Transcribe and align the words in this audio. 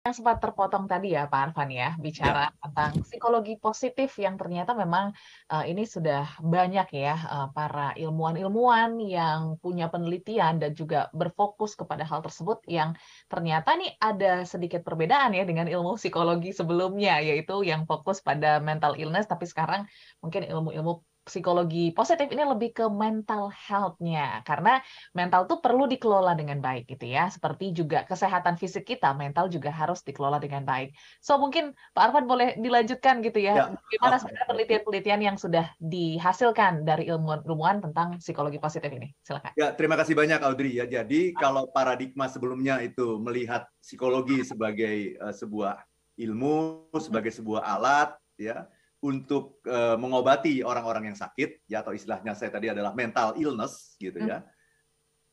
yang 0.00 0.16
sempat 0.16 0.40
terpotong 0.40 0.88
tadi 0.88 1.12
ya 1.12 1.28
Pak 1.28 1.52
Arfan 1.52 1.68
ya, 1.68 1.92
bicara 2.00 2.48
ya. 2.48 2.56
tentang 2.64 3.04
psikologi 3.04 3.60
positif 3.60 4.16
yang 4.16 4.40
ternyata 4.40 4.72
memang 4.72 5.12
uh, 5.52 5.64
ini 5.68 5.84
sudah 5.84 6.40
banyak 6.40 6.88
ya 6.96 7.20
uh, 7.28 7.48
para 7.52 7.92
ilmuwan-ilmuwan 8.00 8.96
yang 8.96 9.60
punya 9.60 9.92
penelitian 9.92 10.56
dan 10.56 10.72
juga 10.72 11.12
berfokus 11.12 11.76
kepada 11.76 12.08
hal 12.08 12.24
tersebut 12.24 12.64
yang 12.64 12.96
ternyata 13.28 13.76
nih 13.76 13.92
ada 14.00 14.48
sedikit 14.48 14.80
perbedaan 14.88 15.36
ya 15.36 15.44
dengan 15.44 15.68
ilmu 15.68 16.00
psikologi 16.00 16.56
sebelumnya 16.56 17.20
yaitu 17.20 17.60
yang 17.60 17.84
fokus 17.84 18.24
pada 18.24 18.56
mental 18.56 18.96
illness 18.96 19.28
tapi 19.28 19.44
sekarang 19.44 19.84
mungkin 20.24 20.48
ilmu-ilmu 20.48 21.04
psikologi 21.24 21.92
positif 21.92 22.28
ini 22.32 22.42
lebih 22.42 22.72
ke 22.72 22.86
mental 22.88 23.52
health-nya. 23.52 24.42
Karena 24.44 24.80
mental 25.12 25.44
tuh 25.46 25.60
perlu 25.60 25.84
dikelola 25.86 26.32
dengan 26.34 26.58
baik 26.58 26.88
gitu 26.88 27.06
ya. 27.08 27.28
Seperti 27.28 27.76
juga 27.76 28.04
kesehatan 28.08 28.56
fisik 28.56 28.88
kita 28.88 29.12
mental 29.12 29.52
juga 29.52 29.70
harus 29.70 30.00
dikelola 30.02 30.40
dengan 30.40 30.64
baik. 30.64 30.96
So 31.20 31.36
mungkin 31.36 31.76
Pak 31.92 32.10
Arfan 32.10 32.26
boleh 32.26 32.56
dilanjutkan 32.58 33.20
gitu 33.20 33.40
ya, 33.40 33.54
ya. 33.54 33.64
bagaimana 33.76 34.16
sebenarnya 34.18 34.46
penelitian-penelitian 34.48 35.20
yang 35.20 35.36
sudah 35.36 35.66
dihasilkan 35.78 36.84
dari 36.88 37.08
ilmuwan-ilmuwan 37.12 37.84
tentang 37.84 38.18
psikologi 38.18 38.58
positif 38.58 38.90
ini? 38.90 39.12
Silakan. 39.22 39.52
Ya 39.54 39.72
terima 39.76 39.94
kasih 40.00 40.16
banyak 40.16 40.40
Audrey. 40.40 40.76
Ya 40.76 40.88
jadi 40.88 41.36
kalau 41.36 41.68
paradigma 41.70 42.26
sebelumnya 42.26 42.80
itu 42.80 43.20
melihat 43.20 43.68
psikologi 43.78 44.42
sebagai 44.42 45.20
uh, 45.20 45.34
sebuah 45.34 45.80
ilmu 46.20 46.84
sebagai 47.00 47.32
sebuah 47.32 47.64
alat 47.64 48.12
ya 48.36 48.68
untuk 49.00 49.64
uh, 49.64 49.96
mengobati 49.96 50.60
orang-orang 50.60 51.12
yang 51.12 51.18
sakit 51.18 51.64
ya 51.64 51.80
atau 51.80 51.96
istilahnya 51.96 52.36
saya 52.36 52.52
tadi 52.52 52.68
adalah 52.68 52.92
mental 52.92 53.32
illness 53.40 53.96
gitu 53.96 54.20
ya. 54.20 54.44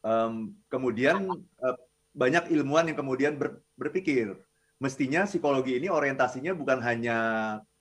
Um, 0.01 0.55
kemudian 0.71 1.27
uh, 1.59 1.77
banyak 2.15 2.47
ilmuwan 2.55 2.87
yang 2.87 2.97
kemudian 2.97 3.35
ber, 3.35 3.59
berpikir 3.75 4.39
mestinya 4.79 5.27
psikologi 5.27 5.75
ini 5.75 5.91
orientasinya 5.91 6.53
bukan 6.53 6.79
hanya 6.85 7.17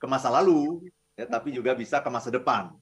ke 0.01 0.05
masa 0.09 0.33
lalu 0.33 0.89
ya 1.15 1.25
tapi 1.29 1.55
juga 1.55 1.71
bisa 1.73 2.03
ke 2.03 2.09
masa 2.11 2.29
depan. 2.29 2.75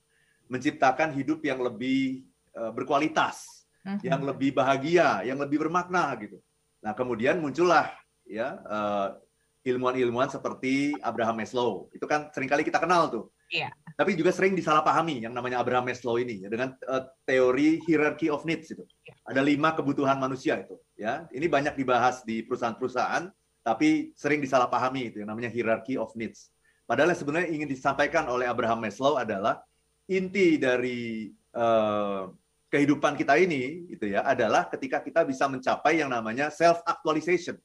Menciptakan 0.50 1.14
hidup 1.14 1.42
yang 1.42 1.61
lebih 1.61 2.26
uh, 2.53 2.70
berkualitas, 2.70 3.66
uh-huh. 3.81 4.02
yang 4.02 4.22
lebih 4.22 4.53
bahagia, 4.53 5.26
yang 5.26 5.42
lebih 5.42 5.61
bermakna 5.66 6.14
gitu. 6.22 6.38
Nah, 6.86 6.94
kemudian 6.94 7.42
muncullah 7.42 7.89
ya 8.26 8.61
uh, 8.66 9.17
ilmuwan-ilmuwan 9.66 10.30
seperti 10.30 10.94
Abraham 11.02 11.41
Maslow. 11.41 11.89
Itu 11.89 12.05
kan 12.05 12.30
sering 12.30 12.45
kali 12.45 12.61
kita 12.61 12.77
kenal 12.77 13.09
tuh. 13.09 13.33
Iya. 13.49 13.73
Tapi 13.97 14.13
juga 14.13 14.30
sering 14.30 14.53
disalahpahami 14.53 15.25
yang 15.25 15.33
namanya 15.33 15.58
Abraham 15.66 15.89
Maslow 15.89 16.21
ini 16.21 16.45
ya, 16.45 16.49
dengan 16.53 16.77
uh, 16.85 17.09
teori 17.25 17.81
hierarchy 17.89 18.30
of 18.30 18.45
needs 18.45 18.69
itu. 18.69 18.86
Iya. 18.86 19.13
Ada 19.25 19.41
lima 19.41 19.73
kebutuhan 19.73 20.21
manusia 20.21 20.61
itu. 20.61 20.77
Ya, 20.93 21.25
ini 21.33 21.49
banyak 21.49 21.73
dibahas 21.75 22.21
di 22.23 22.45
perusahaan-perusahaan, 22.45 23.27
tapi 23.66 24.13
sering 24.13 24.39
disalahpahami 24.39 25.11
itu 25.11 25.25
yang 25.25 25.33
namanya 25.33 25.49
hierarchy 25.49 25.97
of 25.97 26.13
needs. 26.13 26.53
Padahal 26.86 27.11
yang 27.11 27.19
sebenarnya 27.19 27.49
ingin 27.49 27.69
disampaikan 27.69 28.30
oleh 28.30 28.45
Abraham 28.45 28.86
Maslow 28.86 29.17
adalah 29.17 29.66
inti 30.05 30.61
dari 30.61 31.33
uh, 31.58 32.30
kehidupan 32.69 33.17
kita 33.17 33.41
ini 33.41 33.89
itu 33.89 34.13
ya 34.13 34.21
adalah 34.21 34.69
ketika 34.69 35.02
kita 35.02 35.25
bisa 35.25 35.49
mencapai 35.49 36.05
yang 36.05 36.13
namanya 36.13 36.53
self 36.53 36.86
actualization 36.86 37.58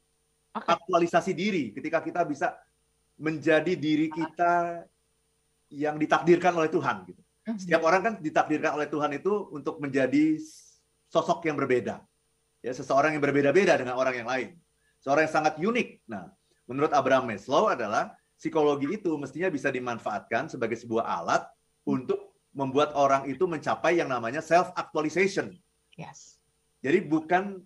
okay. 0.55 0.75
aktualisasi 0.75 1.33
diri 1.33 1.71
ketika 1.75 2.03
kita 2.03 2.23
bisa 2.27 2.57
menjadi 3.21 3.77
diri 3.77 4.09
kita 4.09 4.85
yang 5.71 6.01
ditakdirkan 6.01 6.57
oleh 6.57 6.73
Tuhan 6.73 7.07
gitu. 7.07 7.23
Mhm. 7.47 7.59
Setiap 7.59 7.83
orang 7.85 8.01
kan 8.01 8.15
ditakdirkan 8.19 8.77
oleh 8.77 8.89
Tuhan 8.91 9.11
itu 9.17 9.33
untuk 9.55 9.79
menjadi 9.79 10.39
sosok 11.11 11.47
yang 11.47 11.57
berbeda. 11.59 12.03
Ya, 12.61 12.73
seseorang 12.77 13.17
yang 13.17 13.25
berbeda-beda 13.25 13.81
dengan 13.81 13.97
orang 13.97 14.15
yang 14.21 14.29
lain. 14.29 14.49
Seorang 15.01 15.25
yang 15.25 15.33
sangat 15.33 15.55
unik. 15.57 16.05
Nah, 16.05 16.29
menurut 16.69 16.93
Abraham 16.93 17.33
Maslow 17.33 17.73
adalah 17.73 18.13
psikologi 18.37 19.01
itu 19.01 19.17
mestinya 19.17 19.49
bisa 19.49 19.73
dimanfaatkan 19.73 20.53
sebagai 20.53 20.77
sebuah 20.77 21.09
alat 21.09 21.43
untuk 21.89 22.37
membuat 22.53 22.93
orang 22.99 23.25
itu 23.31 23.49
mencapai 23.49 23.97
yang 23.97 24.13
namanya 24.13 24.45
self 24.45 24.75
actualization. 24.77 25.57
Yes. 25.97 26.41
Jadi 26.85 27.05
bukan 27.05 27.65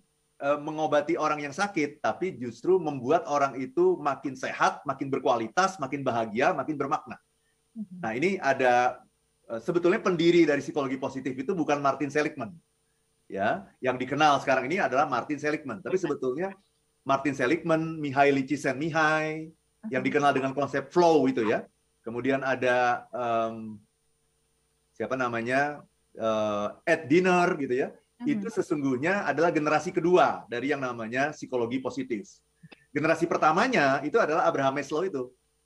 mengobati 0.60 1.16
orang 1.16 1.40
yang 1.40 1.54
sakit, 1.56 2.04
tapi 2.04 2.36
justru 2.36 2.76
membuat 2.76 3.24
orang 3.24 3.56
itu 3.56 3.96
makin 3.96 4.36
sehat, 4.36 4.84
makin 4.84 5.08
berkualitas, 5.08 5.80
makin 5.80 6.04
bahagia, 6.04 6.52
makin 6.52 6.76
bermakna. 6.76 7.16
Mhm. 7.72 7.96
Nah, 8.04 8.12
ini 8.12 8.36
ada 8.36 9.00
eh, 9.48 9.60
sebetulnya 9.64 10.04
pendiri 10.04 10.44
dari 10.44 10.60
psikologi 10.60 11.00
positif 11.00 11.32
itu 11.32 11.56
bukan 11.56 11.80
Martin 11.80 12.12
Seligman. 12.12 12.52
Ya, 13.24 13.64
yang 13.80 13.96
dikenal 13.96 14.36
sekarang 14.44 14.68
ini 14.68 14.76
adalah 14.76 15.08
Martin 15.08 15.40
Seligman. 15.40 15.80
Tapi 15.80 15.96
sebetulnya 15.96 16.52
Martin 17.08 17.32
Seligman, 17.32 17.96
Mihaly 17.96 18.44
Csikszentmihalyi 18.44 19.48
yang 19.88 20.04
dikenal 20.04 20.36
dengan 20.36 20.52
konsep 20.52 20.92
flow 20.92 21.24
itu 21.24 21.40
ya. 21.48 21.64
Kemudian 22.04 22.44
ada 22.44 23.08
um, 23.16 23.80
siapa 24.92 25.16
namanya 25.16 25.80
uh, 26.20 26.76
Ed 26.84 27.08
Dinner 27.08 27.48
gitu 27.56 27.74
ya 27.80 27.88
itu 28.26 28.46
sesungguhnya 28.50 29.28
adalah 29.28 29.52
generasi 29.54 29.92
kedua 29.92 30.48
dari 30.48 30.72
yang 30.72 30.80
namanya 30.80 31.30
psikologi 31.36 31.78
positif. 31.78 32.28
Generasi 32.94 33.28
pertamanya 33.28 34.00
itu 34.02 34.16
adalah 34.16 34.48
Abraham 34.48 34.80
Maslow 34.80 35.04
itu. 35.04 35.22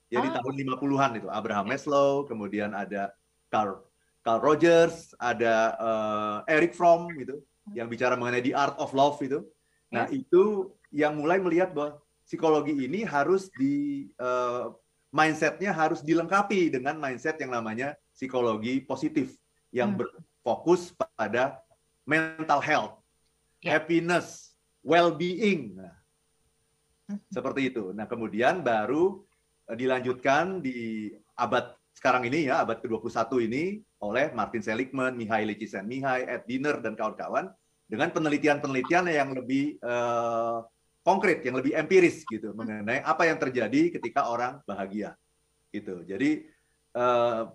Ya 0.09 0.25
di 0.25 0.29
ah. 0.33 0.41
tahun 0.41 0.53
50-an 0.57 1.11
itu 1.21 1.27
Abraham 1.29 1.69
Maslow, 1.69 2.25
kemudian 2.25 2.73
ada 2.73 3.13
Carl 3.53 3.85
Carl 4.25 4.41
Rogers, 4.41 5.13
ada 5.21 5.77
uh, 5.77 6.37
Eric 6.49 6.73
Fromm 6.73 7.07
gitu 7.15 7.39
yang 7.77 7.85
bicara 7.85 8.17
mengenai 8.17 8.41
the 8.41 8.53
art 8.57 8.75
of 8.81 8.91
love 8.97 9.21
itu. 9.21 9.45
Nah, 9.89 10.05
itu 10.09 10.73
yang 10.93 11.17
mulai 11.17 11.41
melihat 11.41 11.73
bahwa 11.73 12.01
psikologi 12.25 12.73
ini 12.73 13.05
harus 13.05 13.49
di 13.53 14.05
uh, 14.21 14.73
mindsetnya 15.09 15.73
harus 15.73 16.05
dilengkapi 16.05 16.69
dengan 16.69 16.97
mindset 17.01 17.41
yang 17.41 17.53
namanya 17.53 17.97
psikologi 18.13 18.81
positif 18.85 19.33
yang 19.73 19.97
hmm. 19.97 20.05
berfokus 20.05 20.93
pada 20.93 21.57
mental 22.09 22.57
health, 22.57 22.97
yeah. 23.61 23.77
happiness, 23.77 24.57
well-being. 24.81 25.77
Nah, 25.77 25.93
hmm. 27.13 27.21
seperti 27.29 27.69
itu. 27.69 27.93
Nah, 27.93 28.09
kemudian 28.09 28.65
baru 28.65 29.21
eh, 29.69 29.77
dilanjutkan 29.77 30.65
di 30.65 31.13
abad 31.37 31.77
sekarang 31.93 32.25
ini 32.25 32.49
ya, 32.49 32.65
abad 32.65 32.81
ke-21 32.81 33.29
ini 33.45 33.63
oleh 34.01 34.31
Martin 34.33 34.63
Seligman, 34.63 35.13
Mihaly 35.13 35.53
Csikszentmihalyi, 35.59 36.25
Ed 36.25 36.43
Diner 36.49 36.79
dan 36.81 36.95
kawan-kawan 36.95 37.51
dengan 37.85 38.09
penelitian-penelitian 38.15 39.11
yang 39.11 39.35
lebih 39.35 39.75
uh, 39.83 40.63
konkret, 41.03 41.43
yang 41.43 41.59
lebih 41.59 41.75
empiris 41.75 42.23
gitu 42.23 42.55
mengenai 42.55 43.03
apa 43.03 43.27
yang 43.27 43.35
terjadi 43.35 43.99
ketika 43.99 44.31
orang 44.31 44.63
bahagia. 44.63 45.17
Gitu. 45.73 46.07
Jadi 46.07 46.47
uh, 46.95 47.51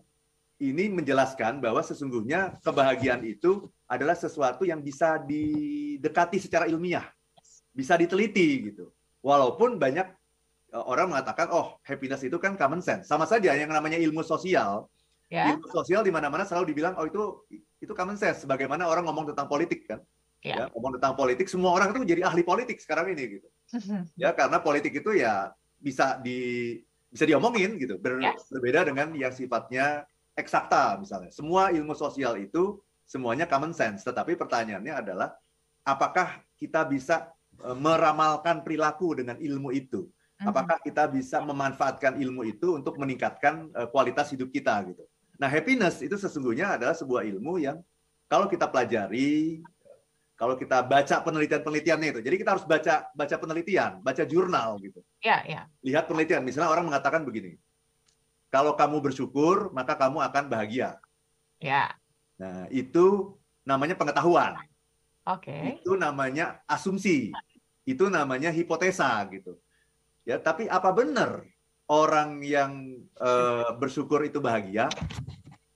ini 0.63 0.87
menjelaskan 0.87 1.59
bahwa 1.59 1.83
sesungguhnya 1.83 2.63
kebahagiaan 2.63 3.27
itu 3.27 3.67
adalah 3.91 4.15
sesuatu 4.15 4.63
yang 4.63 4.79
bisa 4.79 5.19
didekati 5.19 6.39
secara 6.39 6.71
ilmiah, 6.71 7.11
bisa 7.75 7.99
diteliti 7.99 8.71
gitu. 8.71 8.95
Walaupun 9.19 9.83
banyak 9.83 10.07
e, 10.71 10.79
orang 10.79 11.11
mengatakan, 11.11 11.51
oh 11.51 11.83
happiness 11.83 12.23
itu 12.23 12.39
kan 12.39 12.55
common 12.55 12.79
sense. 12.79 13.11
Sama 13.11 13.27
saja 13.27 13.51
yang 13.51 13.67
namanya 13.67 13.99
ilmu 13.99 14.23
sosial, 14.23 14.87
yeah. 15.27 15.51
ilmu 15.51 15.67
sosial 15.75 16.07
di 16.07 16.15
mana-mana 16.15 16.47
selalu 16.47 16.71
dibilang, 16.71 16.95
oh 17.03 17.07
itu 17.11 17.23
itu 17.83 17.91
common 17.91 18.15
sense. 18.15 18.47
Bagaimana 18.47 18.87
orang 18.87 19.11
ngomong 19.11 19.35
tentang 19.35 19.51
politik 19.51 19.91
kan? 19.91 19.99
Yeah. 20.47 20.69
Ya, 20.69 20.77
ngomong 20.77 21.01
tentang 21.01 21.19
politik, 21.19 21.51
semua 21.51 21.75
orang 21.75 21.91
itu 21.91 22.01
menjadi 22.05 22.23
ahli 22.31 22.47
politik 22.47 22.79
sekarang 22.79 23.11
ini 23.11 23.41
gitu. 23.41 23.49
ya 24.23 24.31
karena 24.37 24.61
politik 24.63 24.93
itu 24.95 25.19
ya 25.19 25.51
bisa 25.83 26.21
di 26.23 26.79
bisa 27.11 27.27
diomongin 27.27 27.75
gitu. 27.81 27.99
Ber, 27.99 28.23
yes. 28.23 28.47
Berbeda 28.55 28.87
dengan 28.87 29.11
yang 29.19 29.35
sifatnya 29.35 30.07
eksakta 30.35 30.99
misalnya. 30.99 31.31
Semua 31.31 31.71
ilmu 31.71 31.95
sosial 31.95 32.39
itu 32.43 32.83
semuanya 33.07 33.47
common 33.47 33.71
sense, 33.71 34.03
tetapi 34.03 34.35
pertanyaannya 34.35 34.95
adalah 34.95 35.29
apakah 35.87 36.43
kita 36.59 36.83
bisa 36.87 37.31
e, 37.59 37.71
meramalkan 37.75 38.67
perilaku 38.67 39.23
dengan 39.23 39.39
ilmu 39.39 39.71
itu? 39.71 40.11
Mhm. 40.43 40.51
Apakah 40.51 40.77
kita 40.83 41.07
bisa 41.07 41.39
memanfaatkan 41.41 42.19
ilmu 42.19 42.43
itu 42.45 42.75
untuk 42.75 42.99
meningkatkan 42.99 43.71
e, 43.71 43.81
kualitas 43.89 44.35
hidup 44.35 44.51
kita 44.51 44.83
gitu. 44.91 45.07
Nah, 45.39 45.51
happiness 45.51 46.03
itu 46.03 46.15
sesungguhnya 46.15 46.79
adalah 46.79 46.95
sebuah 46.95 47.27
ilmu 47.27 47.59
yang 47.63 47.79
kalau 48.31 48.51
kita 48.51 48.67
pelajari, 48.67 49.63
kalau 50.35 50.59
kita 50.59 50.83
baca 50.83 51.23
penelitian-penelitiannya 51.23 52.09
itu. 52.19 52.21
Jadi 52.23 52.37
kita 52.43 52.51
harus 52.59 52.67
baca 52.67 53.07
baca 53.15 53.37
penelitian, 53.39 54.03
baca 54.03 54.23
jurnal 54.27 54.83
gitu. 54.83 54.99
Iya, 55.23 55.39
iya. 55.47 55.63
Lihat 55.87 56.11
penelitian. 56.11 56.43
Misalnya 56.43 56.71
orang 56.75 56.91
mengatakan 56.91 57.23
begini, 57.23 57.55
kalau 58.55 58.79
kamu 58.79 59.03
bersyukur, 59.03 59.75
maka 59.75 59.99
kamu 59.99 60.23
akan 60.23 60.47
bahagia. 60.47 61.03
Ya. 61.59 61.91
Nah, 62.39 62.71
itu 62.71 63.35
namanya 63.67 63.99
pengetahuan. 63.99 64.55
Oke. 65.27 65.51
Okay. 65.51 65.63
Itu 65.83 65.99
namanya 65.99 66.63
asumsi. 66.71 67.35
Itu 67.83 68.07
namanya 68.07 68.55
hipotesa 68.55 69.19
gitu. 69.35 69.59
Ya, 70.23 70.39
tapi 70.39 70.71
apa 70.71 70.95
benar 70.95 71.43
orang 71.91 72.47
yang 72.47 73.03
uh, 73.19 73.75
bersyukur 73.75 74.23
itu 74.23 74.39
bahagia? 74.39 74.87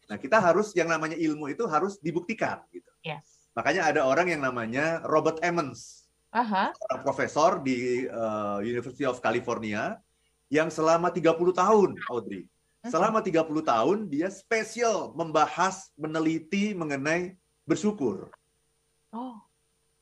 Nah, 0.06 0.14
kita 0.14 0.38
harus 0.38 0.70
yang 0.78 0.86
namanya 0.86 1.18
ilmu 1.18 1.50
itu 1.50 1.66
harus 1.66 1.98
dibuktikan 1.98 2.62
gitu. 2.70 2.94
Yes. 3.02 3.50
Makanya 3.58 3.90
ada 3.90 4.06
orang 4.06 4.30
yang 4.30 4.46
namanya 4.46 5.02
Robert 5.02 5.42
Emmons. 5.42 6.06
Aha. 6.28 6.76
seorang 6.76 7.02
profesor 7.08 7.56
di 7.64 8.04
uh, 8.04 8.60
University 8.60 9.08
of 9.08 9.16
California 9.24 9.96
yang 10.52 10.68
selama 10.68 11.08
30 11.08 11.24
tahun, 11.56 11.96
Audrey. 12.12 12.44
Mhm. 12.84 12.90
Selama 12.94 13.18
30 13.18 13.64
tahun 13.64 13.98
dia 14.06 14.30
spesial 14.30 15.10
membahas, 15.18 15.90
meneliti 15.98 16.72
mengenai 16.78 17.34
bersyukur. 17.66 18.30
Oh. 19.10 19.36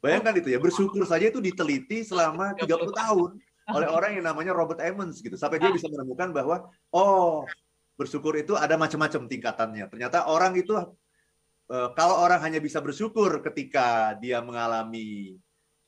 Bayangkan 0.04 0.36
itu 0.38 0.52
ya, 0.52 0.60
bersyukur 0.60 1.02
saja 1.08 1.32
itu 1.32 1.40
diteliti 1.40 2.04
selama 2.04 2.52
30 2.54 2.92
tahun 2.92 3.30
oleh 3.72 3.88
orang 3.96 4.20
yang 4.20 4.28
namanya 4.28 4.52
Robert 4.52 4.78
Emmons 4.84 5.24
gitu. 5.24 5.34
Sampai 5.40 5.58
dia 5.58 5.72
bisa 5.72 5.88
menemukan 5.88 6.30
bahwa 6.30 6.68
oh, 6.92 7.48
bersyukur 7.96 8.36
itu 8.36 8.54
ada 8.54 8.76
macam-macam 8.76 9.24
tingkatannya. 9.24 9.88
Ternyata 9.88 10.28
orang 10.28 10.52
itu 10.54 10.76
eh, 11.72 11.88
kalau 11.96 12.22
orang 12.22 12.44
hanya 12.44 12.60
bisa 12.60 12.78
bersyukur 12.84 13.40
ketika 13.40 14.14
dia 14.20 14.44
mengalami 14.44 15.40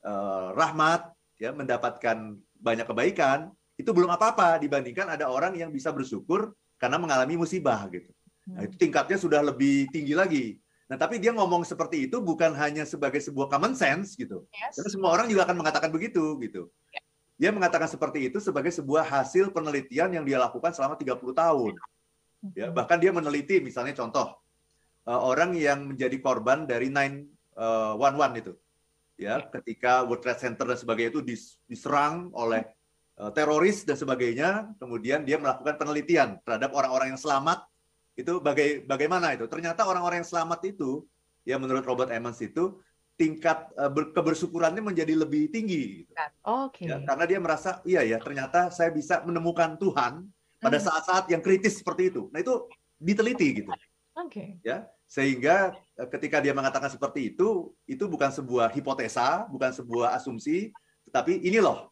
eh, 0.03 0.47
rahmat, 0.57 1.13
ya 1.39 1.53
mendapatkan 1.53 2.35
banyak 2.59 2.83
kebaikan, 2.89 3.53
itu 3.79 3.95
belum 3.95 4.11
apa-apa 4.11 4.59
dibandingkan 4.59 5.07
ada 5.07 5.31
orang 5.31 5.55
yang 5.55 5.71
bisa 5.71 5.95
bersyukur 5.95 6.51
karena 6.79 6.95
mengalami 6.97 7.35
musibah 7.35 7.85
gitu. 7.91 8.09
Nah, 8.49 8.65
itu 8.65 8.73
tingkatnya 8.79 9.19
sudah 9.19 9.43
lebih 9.43 9.91
tinggi 9.93 10.15
lagi. 10.17 10.45
Nah, 10.89 10.97
tapi 10.97 11.21
dia 11.21 11.29
ngomong 11.29 11.61
seperti 11.61 12.09
itu 12.09 12.17
bukan 12.17 12.49
hanya 12.57 12.81
sebagai 12.81 13.21
sebuah 13.21 13.45
common 13.45 13.77
sense 13.77 14.17
gitu. 14.17 14.47
Yes. 14.49 14.73
Karena 14.79 14.89
semua 14.89 15.09
orang 15.13 15.29
juga 15.29 15.45
akan 15.45 15.61
mengatakan 15.61 15.93
begitu 15.93 16.33
gitu. 16.41 16.71
Dia 17.37 17.53
mengatakan 17.53 17.85
seperti 17.85 18.27
itu 18.31 18.41
sebagai 18.41 18.73
sebuah 18.73 19.05
hasil 19.05 19.53
penelitian 19.53 20.11
yang 20.11 20.25
dia 20.25 20.41
lakukan 20.41 20.73
selama 20.73 20.97
30 20.97 21.31
tahun. 21.31 21.77
Ya, 22.55 22.71
Mhm. 22.71 22.73
bahkan 22.73 22.97
dia 22.97 23.11
meneliti 23.11 23.59
misalnya 23.59 23.91
contoh 23.93 24.39
eh, 25.07 25.15
orang 25.15 25.57
yang 25.57 25.89
menjadi 25.89 26.17
korban 26.21 26.65
dari 26.69 26.87
911 26.89 28.31
itu. 28.39 28.53
Ya, 29.19 29.41
ketika 29.43 30.07
World 30.07 30.23
Trade 30.23 30.39
Center 30.39 30.65
dan 30.69 30.79
sebagainya 30.79 31.11
itu 31.19 31.21
dis- 31.21 31.59
diserang 31.67 32.31
oleh 32.31 32.63
eh, 32.63 32.78
teroris 33.35 33.83
dan 33.83 33.99
sebagainya, 33.99 34.71
kemudian 34.79 35.27
dia 35.27 35.35
melakukan 35.35 35.75
penelitian 35.75 36.39
terhadap 36.47 36.71
orang-orang 36.71 37.11
yang 37.11 37.19
selamat 37.19 37.67
itu 38.15 38.39
bagai 38.39 38.87
bagaimana 38.87 39.35
itu? 39.35 39.43
Ternyata 39.51 39.83
orang-orang 39.83 40.23
yang 40.23 40.29
selamat 40.29 40.63
itu 40.71 41.03
ya 41.43 41.59
menurut 41.59 41.83
Robert 41.83 42.11
Emmons 42.15 42.39
itu 42.39 42.79
tingkat 43.19 43.67
eh, 43.75 43.91
ber- 43.91 44.15
kebersyukurannya 44.15 44.79
menjadi 44.79 45.11
lebih 45.19 45.51
tinggi 45.51 46.03
gitu. 46.07 46.11
Oke. 46.47 46.87
Ya, 46.87 47.03
karena 47.03 47.25
dia 47.27 47.39
merasa 47.43 47.83
iya 47.83 48.07
ya 48.07 48.15
ternyata 48.23 48.71
saya 48.71 48.91
bisa 48.95 49.19
menemukan 49.27 49.75
Tuhan 49.75 50.23
pada 50.63 50.79
Hmm. 50.79 50.87
saat-saat 50.87 51.27
yang 51.31 51.43
kritis 51.43 51.79
seperti 51.83 52.11
itu. 52.15 52.31
Nah 52.31 52.39
itu 52.39 52.67
diteliti 52.99 53.63
gitu 53.63 53.71
Oke. 54.15 54.59
ya 54.59 54.83
sehingga 55.07 55.71
eh, 55.95 56.07
ketika 56.11 56.43
dia 56.43 56.51
mengatakan 56.51 56.91
seperti 56.91 57.31
itu 57.35 57.71
itu 57.87 58.03
bukan 58.07 58.27
sebuah 58.27 58.67
hipotesa 58.75 59.47
bukan 59.47 59.71
sebuah 59.71 60.19
asumsi 60.19 60.75
tetapi 61.07 61.39
ini 61.47 61.63
loh 61.63 61.87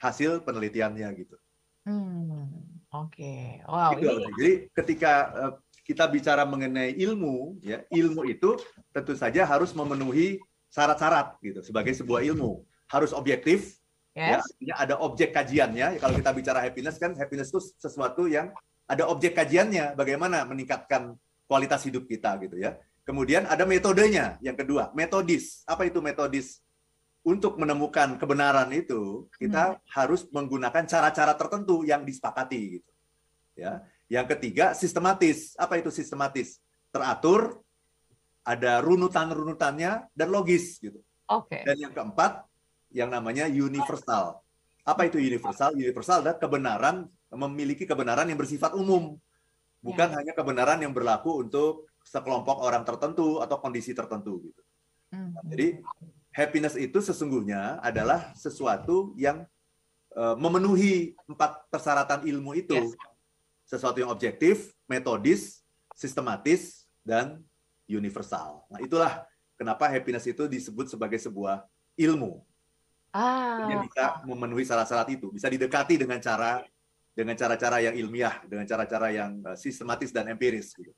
hasil 0.00 0.44
penelitiannya 0.44 1.08
gitu. 1.16 1.36
Hmm. 1.86 2.50
Oke. 2.90 3.62
Wow. 3.66 3.94
Gitu, 3.94 4.06
Ini. 4.10 4.26
Jadi 4.36 4.52
ketika 4.74 5.12
eh, 5.34 5.52
kita 5.86 6.10
bicara 6.10 6.42
mengenai 6.42 6.98
ilmu 6.98 7.62
ya 7.62 7.86
ilmu 7.94 8.26
itu 8.26 8.58
tentu 8.90 9.14
saja 9.14 9.46
harus 9.46 9.70
memenuhi 9.70 10.42
syarat-syarat 10.74 11.38
gitu 11.38 11.62
sebagai 11.62 11.94
sebuah 11.94 12.26
ilmu 12.26 12.66
harus 12.90 13.14
objektif 13.14 13.78
ya 14.10 14.42
yes. 14.42 14.50
artinya 14.50 14.74
ada 14.82 14.94
objek 14.98 15.30
kajiannya 15.30 16.02
kalau 16.02 16.18
kita 16.18 16.30
bicara 16.34 16.58
happiness 16.58 16.98
kan 16.98 17.14
happiness 17.14 17.54
itu 17.54 17.62
sesuatu 17.78 18.26
yang 18.26 18.50
ada 18.90 19.06
objek 19.06 19.38
kajiannya 19.38 19.94
bagaimana 19.94 20.42
meningkatkan 20.42 21.14
kualitas 21.46 21.86
hidup 21.86 22.02
kita 22.10 22.34
gitu 22.42 22.58
ya 22.58 22.74
kemudian 23.06 23.46
ada 23.46 23.62
metodenya 23.62 24.42
yang 24.42 24.58
kedua 24.58 24.90
metodis 24.90 25.62
apa 25.70 25.86
itu 25.86 26.02
metodis 26.02 26.65
untuk 27.26 27.58
menemukan 27.58 28.14
kebenaran 28.14 28.70
itu 28.70 29.26
kita 29.34 29.82
harus 29.90 30.30
menggunakan 30.30 30.86
cara-cara 30.86 31.34
tertentu 31.34 31.82
yang 31.82 32.06
disepakati 32.06 32.78
gitu 32.78 32.90
ya 33.58 33.82
yang 34.06 34.30
ketiga 34.30 34.78
sistematis 34.78 35.58
apa 35.58 35.82
itu 35.82 35.90
sistematis 35.90 36.62
teratur 36.94 37.58
ada 38.46 38.78
runutan-runutannya 38.78 40.06
dan 40.14 40.28
logis 40.30 40.78
gitu 40.78 41.02
Oke. 41.26 41.66
dan 41.66 41.74
yang 41.74 41.90
keempat, 41.90 42.46
yang 42.94 43.10
namanya 43.10 43.50
universal. 43.50 44.38
Apa 44.86 45.10
itu 45.10 45.18
universal? 45.18 45.74
Universal 45.74 46.22
adalah 46.22 46.38
kebenaran, 46.38 47.10
memiliki 47.34 47.82
kebenaran 47.82 48.30
yang 48.30 48.38
bersifat 48.38 48.78
umum. 48.78 49.18
Bukan 49.82 50.08
Ya. 50.14 50.22
hanya 50.22 50.32
kebenaran 50.38 50.78
yang 50.78 50.94
berlaku 50.94 51.42
untuk 51.42 51.90
sekelompok 52.06 52.62
orang 52.62 52.86
tertentu 52.86 53.42
atau 53.42 53.58
kondisi 53.58 53.90
tertentu. 53.90 54.38
Gitu. 54.46 54.62
Mhm. 55.10 55.50
Jadi, 55.50 55.66
happiness 56.36 56.76
itu 56.76 57.00
sesungguhnya 57.00 57.80
adalah 57.80 58.36
sesuatu 58.36 59.16
yang 59.16 59.48
eh, 60.12 60.36
memenuhi 60.36 61.16
empat 61.24 61.64
persyaratan 61.72 62.28
ilmu 62.28 62.52
itu. 62.52 62.76
Yes. 62.76 62.92
Sesuatu 63.66 63.98
yang 63.98 64.12
objektif, 64.12 64.70
metodis, 64.86 65.64
sistematis, 65.96 66.86
dan 67.02 67.42
universal. 67.88 68.62
Nah, 68.70 68.78
itulah 68.78 69.26
kenapa 69.58 69.90
happiness 69.90 70.28
itu 70.28 70.46
disebut 70.46 70.92
sebagai 70.92 71.18
sebuah 71.18 71.64
ilmu. 71.98 72.44
Ah. 73.16 73.64
bisa 73.80 74.20
memenuhi 74.28 74.60
syarat-syarat 74.68 75.08
itu, 75.08 75.32
bisa 75.32 75.48
didekati 75.48 75.96
dengan 75.96 76.20
cara 76.20 76.60
dengan 77.16 77.32
cara-cara 77.32 77.80
yang 77.80 77.96
ilmiah, 77.96 78.44
dengan 78.44 78.68
cara-cara 78.68 79.08
yang 79.08 79.40
eh, 79.40 79.56
sistematis 79.56 80.12
dan 80.12 80.28
empiris. 80.28 80.76
Gitu. 80.76 80.92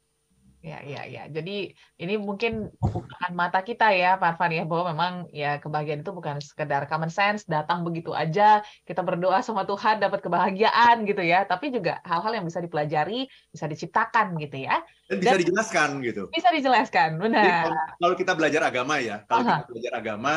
Ya, 0.59 0.83
ya, 0.83 1.07
ya. 1.07 1.31
Jadi 1.31 1.71
ini 2.03 2.15
mungkin 2.19 2.75
membukakan 2.83 3.33
mata 3.39 3.63
kita 3.63 3.95
ya, 3.95 4.19
Pak 4.19 4.35
Arfan 4.35 4.51
ya, 4.51 4.67
bahwa 4.67 4.91
memang 4.91 5.13
ya 5.31 5.63
kebahagiaan 5.63 6.03
itu 6.03 6.11
bukan 6.11 6.43
sekedar 6.43 6.83
common 6.91 7.15
sense, 7.15 7.47
datang 7.47 7.87
begitu 7.87 8.11
aja, 8.11 8.67
kita 8.83 9.07
berdoa 9.07 9.39
sama 9.39 9.63
Tuhan 9.63 10.03
dapat 10.03 10.19
kebahagiaan 10.19 11.07
gitu 11.07 11.23
ya, 11.23 11.47
tapi 11.47 11.71
juga 11.71 12.03
hal-hal 12.03 12.43
yang 12.43 12.47
bisa 12.47 12.59
dipelajari, 12.59 13.31
bisa 13.55 13.71
diciptakan 13.71 14.35
gitu 14.43 14.67
ya. 14.67 14.83
Dan 15.07 15.23
bisa 15.23 15.39
Dan- 15.39 15.43
dijelaskan 15.47 15.89
gitu. 16.03 16.23
Bisa 16.35 16.51
dijelaskan, 16.51 17.09
Jadi 17.17 17.23
benar. 17.23 17.63
kalau, 17.63 17.79
kalau 17.95 18.15
kita 18.19 18.33
belajar 18.35 18.63
agama 18.67 18.95
ya, 18.99 19.23
kalau 19.31 19.47
Aha. 19.47 19.63
kita 19.63 19.67
belajar 19.71 19.93
agama, 19.95 20.35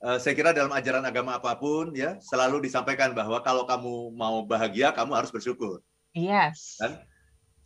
eh, 0.00 0.16
saya 0.16 0.32
kira 0.32 0.56
dalam 0.56 0.72
ajaran 0.72 1.04
agama 1.04 1.36
apa 1.36 1.52
pun 1.60 1.92
ya 1.92 2.16
selalu 2.24 2.64
disampaikan 2.64 3.12
bahwa 3.12 3.36
kalau 3.44 3.68
kamu 3.68 4.16
mau 4.16 4.40
bahagia, 4.48 4.96
kamu 4.96 5.12
harus 5.12 5.28
bersyukur. 5.28 5.84
Yes. 6.16 6.80
Kan? 6.80 7.04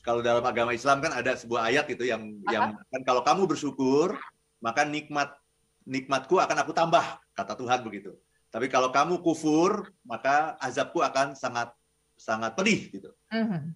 Kalau 0.07 0.23
dalam 0.23 0.47
agama 0.47 0.71
Islam 0.71 1.03
kan 1.03 1.11
ada 1.11 1.35
sebuah 1.35 1.67
ayat 1.67 1.91
itu 1.91 2.07
yang 2.07 2.39
yang 2.47 2.79
kan 2.79 3.03
kalau 3.03 3.27
kamu 3.27 3.51
bersyukur, 3.51 4.15
maka 4.63 4.87
nikmat 4.87 5.35
nikmatku 5.83 6.39
akan 6.39 6.63
aku 6.63 6.71
tambah, 6.71 7.03
kata 7.35 7.59
Tuhan 7.59 7.83
begitu. 7.83 8.15
Tapi 8.55 8.71
kalau 8.71 8.95
kamu 8.95 9.19
kufur, 9.19 9.91
maka 10.07 10.55
azabku 10.63 11.03
akan 11.03 11.35
sangat 11.35 11.75
sangat 12.15 12.55
pedih 12.55 12.87
gitu. 12.95 13.11
Mhm. 13.35 13.75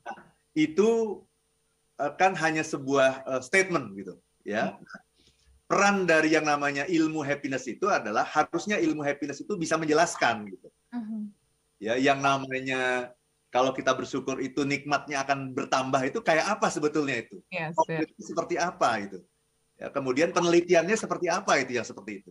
Itu 0.55 0.91
eh, 1.99 2.13
kan 2.15 2.39
hanya 2.39 2.63
sebuah 2.63 3.27
eh, 3.27 3.43
statement 3.43 3.91
gitu, 3.99 4.15
ya. 4.47 4.79
Peran 5.67 6.07
dari 6.07 6.35
yang 6.35 6.47
namanya 6.47 6.87
ilmu 6.87 7.27
happiness 7.27 7.67
itu 7.67 7.87
adalah 7.91 8.23
harusnya 8.23 8.79
ilmu 8.79 9.03
happiness 9.03 9.43
itu 9.43 9.55
bisa 9.59 9.75
menjelaskan 9.79 10.47
gitu. 10.47 10.71
Mhm. 10.95 11.35
Ya, 11.83 11.99
yang 11.99 12.23
namanya 12.23 13.11
kalau 13.51 13.75
kita 13.75 13.91
bersyukur 13.99 14.39
itu 14.39 14.63
nikmatnya 14.63 15.27
akan 15.27 15.51
bertambah 15.51 16.07
itu 16.07 16.23
kayak 16.23 16.55
apa 16.59 16.71
sebetulnya 16.71 17.19
itu? 17.19 17.43
Yes, 17.51 17.75
yes. 17.91 18.07
Seperti 18.23 18.55
apa 18.55 19.03
itu? 19.03 19.19
Ya, 19.75 19.91
kemudian 19.91 20.31
penelitiannya 20.31 20.95
seperti 20.95 21.27
apa 21.27 21.59
itu 21.59 21.75
yang 21.75 21.83
seperti 21.83 22.23
itu? 22.23 22.31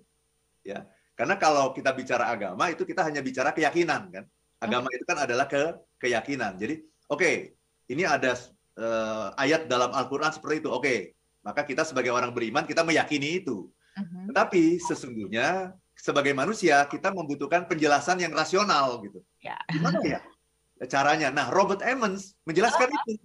Ya, 0.63 0.87
karena 1.19 1.35
kalau 1.35 1.75
kita 1.75 1.91
bicara 1.91 2.31
agama 2.31 2.71
itu 2.71 2.87
kita 2.87 3.03
hanya 3.03 3.19
bicara 3.19 3.51
keyakinan 3.51 4.07
kan. 4.07 4.25
Agama 4.59 4.87
itu 4.95 5.03
kan 5.03 5.23
adalah 5.23 5.47
ke 5.47 5.75
keyakinan. 5.99 6.55
Jadi, 6.55 6.83
oke, 7.11 7.55
ini 7.91 8.03
ada 8.07 8.35
eh, 8.79 9.27
ayat 9.39 9.67
dalam 9.67 9.91
Al-Qur'an 9.91 10.31
seperti 10.31 10.63
itu. 10.63 10.69
Oke, 10.71 11.15
maka 11.43 11.67
kita 11.67 11.83
sebagai 11.83 12.15
orang 12.15 12.31
beriman 12.31 12.63
kita 12.63 12.83
meyakini 12.83 13.43
itu. 13.43 13.67
Mhm. 13.99 14.31
Tetapi 14.31 14.79
sesungguhnya 14.79 15.75
sebagai 15.99 16.31
manusia 16.31 16.87
kita 16.87 17.11
membutuhkan 17.11 17.67
penjelasan 17.67 18.23
yang 18.23 18.31
rasional 18.31 19.03
gitu. 19.03 19.19
Ya. 19.43 19.59
Gimana 19.67 19.99
ya 20.03 20.23
caranya? 20.87 21.27
Nah, 21.33 21.51
Robert 21.51 21.83
Emmons 21.83 22.37
menjelaskan 22.47 22.87
itu. 22.87 23.19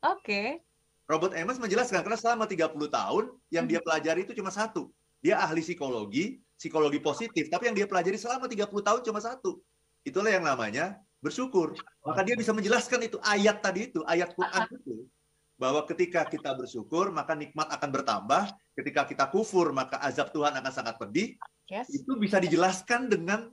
Oke. 0.00 0.64
Robert 1.04 1.36
Emmons 1.36 1.60
menjelaskan 1.60 2.00
karena 2.00 2.16
selama 2.16 2.48
30 2.48 2.72
tahun 2.88 3.24
yang 3.52 3.68
dia 3.68 3.84
pelajari 3.84 4.24
itu 4.24 4.32
cuma 4.32 4.48
satu. 4.48 4.88
Dia 5.20 5.40
ahli 5.40 5.60
psikologi, 5.60 6.40
psikologi 6.56 7.00
positif, 7.00 7.52
tapi 7.52 7.68
yang 7.68 7.76
dia 7.76 7.84
pelajari 7.84 8.16
selama 8.16 8.48
30 8.48 8.68
tahun 8.72 9.00
cuma 9.04 9.20
satu. 9.20 9.60
Itulah 10.04 10.32
yang 10.32 10.44
namanya 10.44 11.00
bersyukur. 11.20 11.76
Maka 12.04 12.20
dia 12.24 12.36
bisa 12.36 12.52
menjelaskan 12.52 13.08
itu 13.08 13.16
ayat 13.24 13.60
tadi 13.60 13.92
itu, 13.92 14.00
ayat 14.04 14.32
Quran 14.36 14.64
itu 14.68 15.08
bahwa 15.54 15.86
ketika 15.86 16.26
kita 16.26 16.52
bersyukur 16.52 17.14
maka 17.14 17.32
nikmat 17.32 17.70
akan 17.72 17.90
bertambah, 17.94 18.42
ketika 18.76 19.08
kita 19.08 19.24
kufur 19.32 19.72
maka 19.72 19.96
azab 20.04 20.28
Tuhan 20.34 20.52
akan 20.60 20.72
sangat 20.72 21.00
pedih. 21.00 21.40
Yes. 21.72 21.88
Itu 21.88 22.20
bisa 22.20 22.36
dijelaskan 22.36 23.08
dengan 23.08 23.48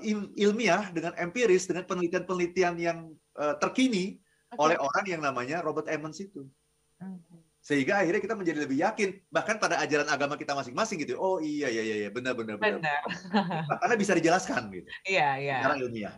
il- 0.00 0.32
ilmiah, 0.34 0.88
dengan 0.90 1.12
empiris, 1.20 1.68
dengan 1.68 1.84
penelitian-penelitian 1.84 2.74
yang 2.80 2.98
eh, 3.38 3.54
terkini 3.60 4.18
Oke. 4.56 4.64
oleh 4.64 4.76
orang 4.80 5.04
yang 5.06 5.20
namanya 5.20 5.60
Robert 5.60 5.86
Emmons 5.92 6.18
itu. 6.18 6.48
Mhm. 6.98 7.46
sehingga 7.58 8.00
akhirnya 8.00 8.22
kita 8.22 8.34
menjadi 8.38 8.58
lebih 8.64 8.78
yakin 8.80 9.08
bahkan 9.28 9.60
pada 9.60 9.76
ajaran 9.82 10.08
agama 10.08 10.34
kita 10.40 10.56
masing-masing 10.56 11.04
gitu 11.04 11.18
oh 11.20 11.36
iya 11.42 11.68
iya 11.68 12.06
iya 12.06 12.10
benar 12.10 12.32
benar 12.32 12.56
benar, 12.56 12.80
benar. 12.80 13.02
karena 13.82 13.94
bisa 13.98 14.12
dijelaskan 14.16 14.72
gitu 14.72 14.88
iya 15.04 15.36
iya 15.36 15.56
secara 15.60 15.76
ilmiah 15.76 16.14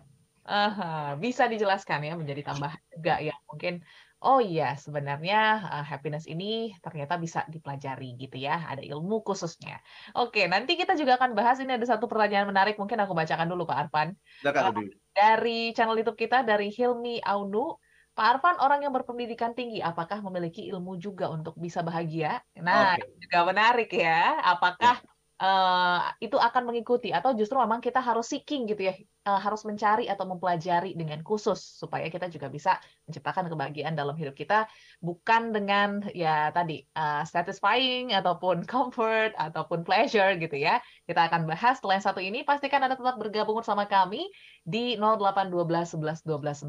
uh, 0.46 1.16
bisa 1.18 1.50
dijelaskan 1.50 2.06
ya 2.06 2.14
menjadi 2.14 2.54
tambahan 2.54 2.80
juga 2.92 3.14
ya 3.18 3.34
mungkin 3.50 3.82
oh 4.20 4.40
iya 4.40 4.76
sebenarnya 4.76 5.64
uh, 5.64 5.84
happiness 5.84 6.28
ini 6.28 6.76
ternyata 6.84 7.16
bisa 7.16 7.44
dipelajari 7.48 8.16
gitu 8.20 8.36
ya 8.36 8.68
ada 8.68 8.84
ilmu 8.84 9.24
khususnya 9.24 9.80
oke 10.16 10.44
nanti 10.46 10.76
kita 10.76 10.96
juga 10.96 11.16
akan 11.16 11.32
bahas 11.32 11.60
ini 11.60 11.76
ada 11.76 11.86
satu 11.88 12.04
pertanyaan 12.06 12.48
menarik 12.48 12.76
mungkin 12.76 13.00
aku 13.00 13.16
bacakan 13.16 13.48
dulu 13.48 13.64
Pak 13.64 13.88
Arfan 13.88 14.08
uh, 14.44 14.72
dari 15.16 15.72
channel 15.72 15.96
YouTube 15.96 16.20
kita 16.20 16.44
dari 16.44 16.68
Hilmi 16.68 17.24
Aunu 17.24 17.76
Pak 18.10 18.26
Arfan 18.36 18.58
orang 18.58 18.82
yang 18.82 18.90
berpendidikan 18.90 19.54
tinggi, 19.54 19.78
apakah 19.78 20.18
memiliki 20.20 20.66
ilmu 20.66 20.98
juga 20.98 21.30
untuk 21.30 21.54
bisa 21.56 21.80
bahagia? 21.80 22.42
Nah, 22.58 22.98
okay. 22.98 23.06
juga 23.22 23.38
menarik 23.48 23.88
ya. 23.94 24.34
Apakah 24.44 24.98
ya 24.98 25.19
uh, 25.40 26.12
itu 26.20 26.36
akan 26.36 26.68
mengikuti 26.68 27.10
atau 27.10 27.32
justru 27.32 27.56
memang 27.56 27.80
kita 27.80 27.98
harus 27.98 28.28
seeking 28.28 28.68
gitu 28.68 28.92
ya 28.92 28.94
uh, 29.26 29.40
harus 29.40 29.64
mencari 29.64 30.06
atau 30.06 30.28
mempelajari 30.28 30.92
dengan 30.92 31.24
khusus 31.24 31.58
supaya 31.80 32.06
kita 32.12 32.28
juga 32.28 32.52
bisa 32.52 32.76
menciptakan 33.08 33.48
kebahagiaan 33.48 33.96
dalam 33.96 34.14
hidup 34.14 34.36
kita 34.36 34.68
bukan 35.00 35.50
dengan 35.50 36.04
ya 36.12 36.52
tadi 36.52 36.84
uh, 36.94 37.24
satisfying 37.24 38.12
ataupun 38.12 38.64
comfort 38.70 39.32
ataupun 39.34 39.82
pleasure 39.82 40.36
gitu 40.36 40.56
ya. 40.60 40.78
Kita 41.08 41.26
akan 41.26 41.48
bahas 41.48 41.80
setelah 41.80 41.98
yang 41.98 42.06
satu 42.06 42.20
ini. 42.22 42.44
Pastikan 42.44 42.84
anda 42.84 42.94
tetap 42.94 43.16
bergabung 43.16 43.58
bersama 43.58 43.88
kami 43.88 44.28
di 44.62 44.94
0812 45.00 45.96
11 45.98 46.22
12 46.28 46.68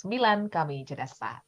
959 0.00 0.48
kami 0.48 0.76
jeda 0.88 1.06
saat 1.06 1.47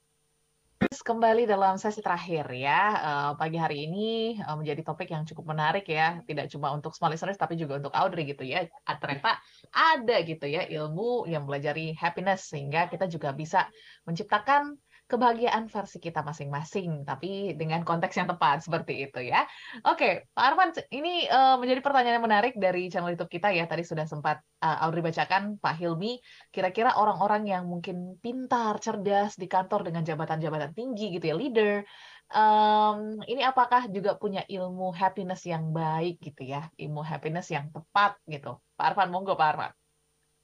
kembali 0.91 1.47
dalam 1.47 1.79
sesi 1.79 2.03
terakhir 2.03 2.51
ya. 2.51 2.83
Uh, 2.99 3.31
pagi 3.39 3.55
hari 3.55 3.87
ini 3.87 4.35
uh, 4.43 4.59
menjadi 4.59 4.83
topik 4.83 5.07
yang 5.15 5.23
cukup 5.23 5.55
menarik 5.55 5.87
ya. 5.87 6.19
Tidak 6.27 6.51
cuma 6.51 6.75
untuk 6.75 6.99
small 6.99 7.15
listeners 7.15 7.39
tapi 7.39 7.55
juga 7.55 7.79
untuk 7.79 7.95
Audrey 7.95 8.27
gitu 8.27 8.43
ya. 8.43 8.67
Ternyata 8.83 9.39
ada 9.71 10.17
gitu 10.27 10.51
ya 10.51 10.67
ilmu 10.67 11.31
yang 11.31 11.47
belajari 11.47 11.95
happiness 11.95 12.51
sehingga 12.51 12.91
kita 12.91 13.07
juga 13.07 13.31
bisa 13.31 13.71
menciptakan 14.03 14.75
kebahagiaan 15.11 15.67
versi 15.67 15.99
kita 15.99 16.23
masing-masing, 16.23 17.03
tapi 17.03 17.59
dengan 17.59 17.83
konteks 17.83 18.15
yang 18.15 18.31
tepat 18.31 18.63
seperti 18.63 19.11
itu 19.11 19.27
ya. 19.27 19.43
Oke, 19.83 20.31
Pak 20.31 20.45
Arman, 20.47 20.71
ini 20.95 21.27
uh, 21.27 21.59
menjadi 21.59 21.83
pertanyaan 21.83 22.23
yang 22.23 22.27
menarik 22.31 22.55
dari 22.55 22.87
channel 22.87 23.11
YouTube 23.11 23.35
kita 23.35 23.51
ya. 23.51 23.67
Tadi 23.67 23.83
sudah 23.83 24.07
sempat 24.07 24.39
uh, 24.63 24.87
Audrey 24.87 25.03
bacakan, 25.03 25.59
Pak 25.59 25.75
Hilmi. 25.83 26.23
Kira-kira 26.55 26.95
orang-orang 26.95 27.51
yang 27.51 27.67
mungkin 27.67 28.15
pintar, 28.23 28.79
cerdas 28.79 29.35
di 29.35 29.51
kantor 29.51 29.91
dengan 29.91 30.07
jabatan-jabatan 30.07 30.71
tinggi 30.79 31.19
gitu 31.19 31.27
ya, 31.27 31.35
leader. 31.35 31.83
Um, 32.31 33.19
ini 33.27 33.43
apakah 33.43 33.91
juga 33.91 34.15
punya 34.15 34.47
ilmu 34.47 34.95
happiness 34.95 35.43
yang 35.51 35.75
baik 35.75 36.23
gitu 36.23 36.47
ya, 36.47 36.71
ilmu 36.79 37.03
happiness 37.03 37.51
yang 37.51 37.75
tepat 37.75 38.15
gitu. 38.31 38.63
Pak 38.79 38.95
Arfan, 38.95 39.11
monggo 39.11 39.35
Pak 39.35 39.49
Arfan. 39.51 39.73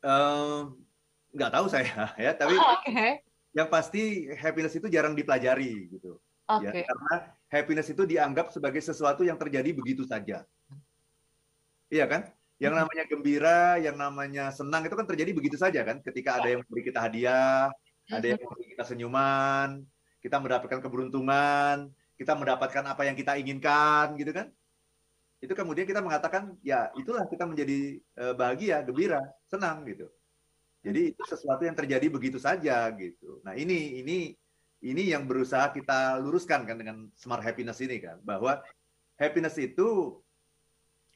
Uh, 0.02 0.74
nggak 1.30 1.54
tahu 1.54 1.66
saya 1.70 2.10
ya, 2.18 2.34
tapi 2.34 2.58
oh, 2.58 2.82
okay 2.82 3.25
yang 3.56 3.72
pasti 3.72 4.28
happiness 4.36 4.76
itu 4.76 4.92
jarang 4.92 5.16
dipelajari 5.16 5.88
gitu. 5.88 6.20
Okay. 6.44 6.84
Ya, 6.84 6.92
karena 6.92 7.14
happiness 7.48 7.88
itu 7.88 8.04
dianggap 8.04 8.52
sebagai 8.52 8.84
sesuatu 8.84 9.24
yang 9.24 9.40
terjadi 9.40 9.72
begitu 9.72 10.04
saja. 10.04 10.44
Iya 11.88 12.04
kan? 12.04 12.28
Yang 12.60 12.74
namanya 12.84 13.04
gembira, 13.08 13.80
yang 13.80 13.96
namanya 13.96 14.52
senang 14.52 14.84
itu 14.84 14.92
kan 14.92 15.08
terjadi 15.08 15.32
begitu 15.32 15.56
saja 15.56 15.80
kan? 15.88 16.04
Ketika 16.04 16.36
ada 16.36 16.52
yang 16.52 16.60
memberi 16.68 16.82
kita 16.84 17.00
hadiah, 17.00 17.72
ada 18.12 18.26
yang 18.28 18.38
memberi 18.44 18.76
kita 18.76 18.84
senyuman, 18.84 19.68
kita 20.20 20.36
mendapatkan 20.36 20.80
keberuntungan, 20.84 21.88
kita 22.20 22.32
mendapatkan 22.36 22.84
apa 22.84 23.02
yang 23.08 23.16
kita 23.16 23.40
inginkan 23.40 24.20
gitu 24.20 24.36
kan? 24.36 24.52
Itu 25.40 25.56
kemudian 25.56 25.88
kita 25.88 26.04
mengatakan 26.04 26.60
ya 26.60 26.92
itulah 26.92 27.24
kita 27.24 27.48
menjadi 27.48 28.04
eh, 28.04 28.34
bahagia, 28.36 28.84
gembira, 28.84 29.24
senang 29.48 29.88
gitu. 29.88 30.12
Jadi 30.86 31.10
itu 31.10 31.22
sesuatu 31.26 31.66
yang 31.66 31.74
terjadi 31.74 32.06
begitu 32.06 32.38
saja 32.38 32.86
gitu. 32.94 33.42
Nah 33.42 33.58
ini 33.58 33.98
ini 34.06 34.38
ini 34.86 35.02
yang 35.10 35.26
berusaha 35.26 35.74
kita 35.74 36.22
luruskan 36.22 36.62
kan 36.62 36.78
dengan 36.78 37.10
smart 37.18 37.42
happiness 37.42 37.82
ini 37.82 37.98
kan 37.98 38.22
bahwa 38.22 38.62
happiness 39.18 39.58
itu 39.58 40.20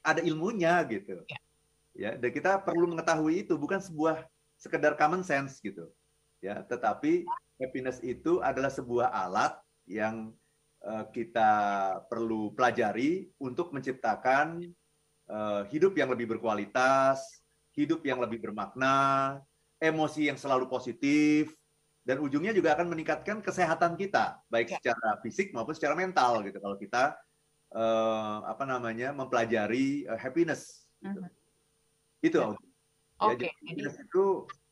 ada 0.03 0.19
ilmunya 0.19 0.83
gitu. 0.91 1.23
Ya. 1.23 1.39
ya, 1.95 2.11
dan 2.19 2.29
kita 2.35 2.59
perlu 2.67 2.89
mengetahui 2.91 3.47
itu 3.47 3.55
bukan 3.55 3.79
sebuah 3.79 4.27
sekedar 4.59 4.99
common 4.99 5.23
sense 5.23 5.63
gitu. 5.63 5.87
Ya, 6.41 6.65
tetapi 6.65 7.23
happiness 7.61 8.01
itu 8.01 8.41
adalah 8.41 8.73
sebuah 8.73 9.13
alat 9.13 9.55
yang 9.85 10.33
uh, 10.81 11.05
kita 11.13 11.51
perlu 12.09 12.51
pelajari 12.57 13.29
untuk 13.37 13.69
menciptakan 13.71 14.65
uh, 15.29 15.63
hidup 15.69 15.93
yang 15.93 16.09
lebih 16.09 16.33
berkualitas, 16.33 17.21
hidup 17.77 18.01
yang 18.01 18.17
lebih 18.17 18.41
bermakna, 18.41 19.37
emosi 19.81 20.29
yang 20.29 20.37
selalu 20.37 20.69
positif, 20.69 21.57
dan 22.05 22.21
ujungnya 22.21 22.53
juga 22.53 22.77
akan 22.77 22.93
meningkatkan 22.93 23.41
kesehatan 23.41 23.97
kita, 23.97 24.37
baik 24.49 24.73
ya. 24.73 24.77
secara 24.77 25.17
fisik 25.25 25.49
maupun 25.53 25.73
secara 25.73 25.97
mental 25.97 26.45
gitu. 26.45 26.61
Kalau 26.61 26.77
kita 26.77 27.17
uh, 27.73 28.45
apa 28.45 28.63
namanya 28.65 29.09
mempelajari 29.13 30.05
uh, 30.05 30.17
happiness, 30.17 30.85
gitu. 31.01 31.21
uh 31.21 31.25
-huh. 31.25 32.25
itu. 32.25 32.37
Ya. 32.37 32.57
Okay. 33.21 33.29
Jadi 33.37 33.45
happiness 33.53 33.97
itu 34.01 34.25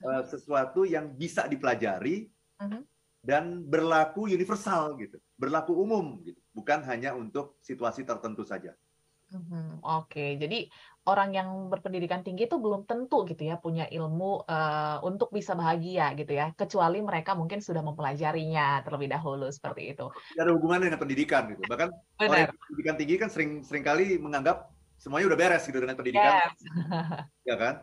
uh, 0.06 0.24
sesuatu 0.26 0.82
yang 0.86 1.14
bisa 1.14 1.46
dipelajari 1.46 2.30
uh 2.62 2.66
-huh. 2.66 2.82
dan 3.22 3.66
berlaku 3.66 4.30
universal 4.30 4.98
gitu, 4.98 5.22
berlaku 5.38 5.74
umum 5.74 6.22
gitu, 6.26 6.42
bukan 6.54 6.82
hanya 6.86 7.14
untuk 7.14 7.58
situasi 7.62 8.06
tertentu 8.06 8.42
saja. 8.42 8.74
Hmm, 9.30 9.78
oke, 9.86 10.42
jadi 10.42 10.66
orang 11.08 11.30
yang 11.32 11.50
berpendidikan 11.72 12.22
tinggi 12.22 12.46
itu 12.50 12.60
belum 12.60 12.84
tentu 12.84 13.24
gitu 13.24 13.48
ya 13.48 13.56
punya 13.56 13.88
ilmu 13.88 14.44
uh, 14.46 14.98
untuk 15.08 15.32
bisa 15.32 15.56
bahagia 15.56 16.12
gitu 16.20 16.36
ya, 16.36 16.52
kecuali 16.54 17.00
mereka 17.00 17.34
mungkin 17.34 17.64
sudah 17.64 17.80
mempelajarinya 17.80 18.84
terlebih 18.84 19.08
dahulu 19.08 19.48
seperti 19.50 19.96
itu. 19.96 20.12
Tidak 20.12 20.44
ada 20.44 20.54
hubungannya 20.54 20.92
dengan 20.92 21.02
pendidikan 21.02 21.50
gitu. 21.54 21.62
Bahkan 21.66 21.90
Benar. 21.90 22.28
orang 22.28 22.40
yang 22.46 22.54
pendidikan 22.68 22.96
tinggi 23.00 23.16
kan 23.16 23.30
sering 23.32 23.52
sering 23.64 23.84
kali 23.86 24.20
menganggap 24.20 24.70
semuanya 25.00 25.32
udah 25.32 25.40
beres 25.40 25.64
gitu 25.64 25.80
dengan 25.80 25.96
pendidikan. 25.96 26.34
Yes. 26.36 26.60
ya 27.50 27.56
kan? 27.56 27.76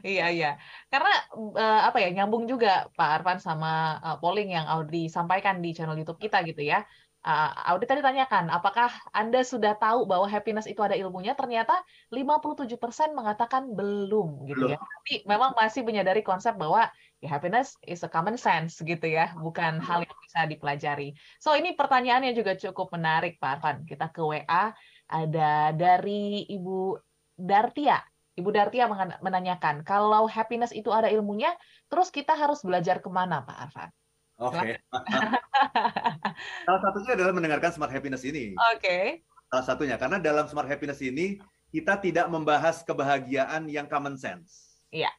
Iya 0.00 0.32
iya, 0.32 0.50
karena 0.88 1.12
uh, 1.36 1.80
apa 1.84 2.00
ya 2.00 2.08
nyambung 2.08 2.48
juga 2.48 2.88
Pak 2.96 3.10
Arfan 3.20 3.38
sama 3.44 4.00
uh, 4.00 4.16
polling 4.16 4.56
yang 4.56 4.64
Audrey 4.64 5.12
sampaikan 5.12 5.60
di 5.60 5.76
channel 5.76 6.00
YouTube 6.00 6.16
kita 6.16 6.40
gitu 6.48 6.64
ya 6.64 6.80
uh, 7.26 7.50
Audit 7.74 7.90
tadi 7.90 8.00
tanyakan, 8.00 8.48
apakah 8.54 8.88
Anda 9.10 9.42
sudah 9.42 9.74
tahu 9.74 10.06
bahwa 10.06 10.30
happiness 10.30 10.70
itu 10.70 10.78
ada 10.80 10.94
ilmunya? 10.94 11.34
Ternyata 11.34 11.74
57% 12.14 12.78
mengatakan 13.12 13.74
belum 13.74 14.46
gitu 14.46 14.70
ya. 14.70 14.78
Tapi 14.78 15.26
memang 15.26 15.58
masih 15.58 15.82
menyadari 15.82 16.22
konsep 16.22 16.54
bahwa 16.54 16.86
ya 17.18 17.28
happiness 17.28 17.74
is 17.82 18.06
a 18.06 18.10
common 18.10 18.38
sense 18.38 18.78
gitu 18.78 19.04
ya, 19.10 19.34
bukan 19.42 19.82
hal 19.82 20.06
yang 20.06 20.18
bisa 20.22 20.40
dipelajari. 20.46 21.18
So 21.42 21.58
ini 21.58 21.74
pertanyaannya 21.74 22.32
juga 22.32 22.54
cukup 22.54 22.94
menarik 22.94 23.42
Pak 23.42 23.58
Arfan. 23.58 23.76
Kita 23.84 24.14
ke 24.14 24.22
WA 24.22 24.70
ada 25.10 25.74
dari 25.74 26.46
Ibu 26.46 26.94
Dartia. 27.34 27.98
Ibu 28.36 28.52
Dartia 28.52 28.84
menanyakan, 29.24 29.80
kalau 29.80 30.28
happiness 30.28 30.68
itu 30.76 30.92
ada 30.92 31.08
ilmunya, 31.08 31.56
terus 31.88 32.12
kita 32.12 32.36
harus 32.36 32.60
belajar 32.60 33.00
ke 33.00 33.08
mana 33.08 33.40
Pak 33.40 33.56
Arfan? 33.56 33.90
Oke. 34.36 34.56
Okay. 34.60 34.72
Salah 36.68 36.80
satunya 36.84 37.12
adalah 37.16 37.32
mendengarkan 37.32 37.72
Smart 37.72 37.92
Happiness 37.92 38.22
ini. 38.28 38.52
Oke. 38.76 38.80
Okay. 38.84 39.04
Salah 39.48 39.64
satunya 39.64 39.96
karena 39.96 40.20
dalam 40.20 40.44
Smart 40.44 40.68
Happiness 40.68 41.00
ini 41.00 41.40
kita 41.72 41.96
tidak 42.00 42.28
membahas 42.28 42.84
kebahagiaan 42.84 43.64
yang 43.72 43.88
common 43.88 44.20
sense. 44.20 44.80
Iya. 44.92 45.10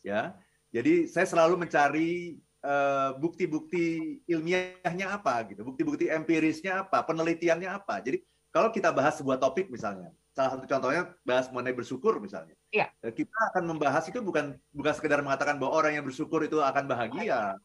Ya. 0.00 0.36
Jadi 0.72 1.08
saya 1.08 1.28
selalu 1.28 1.68
mencari 1.68 2.36
eh, 2.60 3.10
bukti-bukti 3.16 3.84
uh, 4.26 4.32
ilmiahnya 4.36 5.14
apa 5.14 5.46
gitu, 5.48 5.62
bukti-bukti 5.62 6.10
empirisnya 6.10 6.84
apa, 6.84 7.04
penelitiannya 7.06 7.70
apa. 7.70 8.02
Jadi 8.02 8.20
kalau 8.50 8.72
kita 8.72 8.92
bahas 8.92 9.16
sebuah 9.20 9.36
topik 9.36 9.68
misalnya, 9.68 10.12
salah 10.32 10.56
satu 10.56 10.64
contohnya 10.68 11.12
bahas 11.24 11.48
mengenai 11.52 11.76
bersyukur 11.76 12.20
misalnya. 12.20 12.56
Iya. 12.72 12.88
Kita 13.04 13.52
akan 13.52 13.68
membahas 13.68 14.04
itu 14.08 14.20
bukan 14.20 14.56
bukan 14.72 14.92
sekedar 14.96 15.20
mengatakan 15.20 15.56
bahwa 15.56 15.76
orang 15.76 15.96
yang 16.00 16.04
bersyukur 16.04 16.40
itu 16.44 16.60
akan 16.60 16.84
bahagia. 16.88 17.56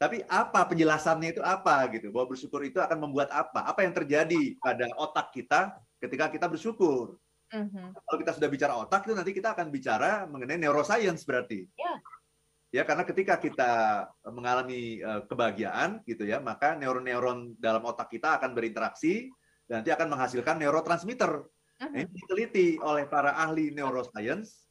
Tapi 0.00 0.24
apa 0.32 0.64
penjelasannya 0.64 1.36
itu 1.36 1.42
apa 1.44 1.84
gitu? 1.92 2.08
Bahwa 2.08 2.32
bersyukur 2.32 2.64
itu 2.64 2.80
akan 2.80 3.04
membuat 3.04 3.28
apa? 3.28 3.68
Apa 3.68 3.84
yang 3.84 3.92
terjadi 3.92 4.56
pada 4.56 4.88
otak 4.96 5.28
kita 5.28 5.76
ketika 6.00 6.32
kita 6.32 6.48
bersyukur? 6.48 7.20
Mm-hmm. 7.52 8.00
Kalau 8.08 8.18
kita 8.24 8.32
sudah 8.32 8.48
bicara 8.48 8.80
otak 8.80 9.04
itu 9.04 9.12
nanti 9.12 9.36
kita 9.36 9.52
akan 9.52 9.68
bicara 9.68 10.24
mengenai 10.24 10.56
neuroscience 10.56 11.28
berarti. 11.28 11.68
Yeah. 11.76 12.00
Ya 12.70 12.82
karena 12.88 13.04
ketika 13.04 13.36
kita 13.36 13.72
mengalami 14.24 15.04
uh, 15.04 15.28
kebahagiaan 15.28 16.00
gitu 16.08 16.24
ya, 16.24 16.40
maka 16.40 16.80
neuron-neuron 16.80 17.60
dalam 17.60 17.84
otak 17.84 18.08
kita 18.08 18.40
akan 18.40 18.56
berinteraksi 18.56 19.28
dan 19.68 19.84
nanti 19.84 19.92
akan 19.92 20.16
menghasilkan 20.16 20.56
neurotransmitter. 20.64 21.44
Mm-hmm. 21.76 21.92
Ini 21.92 22.08
diteliti 22.08 22.68
oleh 22.80 23.04
para 23.04 23.36
ahli 23.36 23.68
neuroscience 23.76 24.64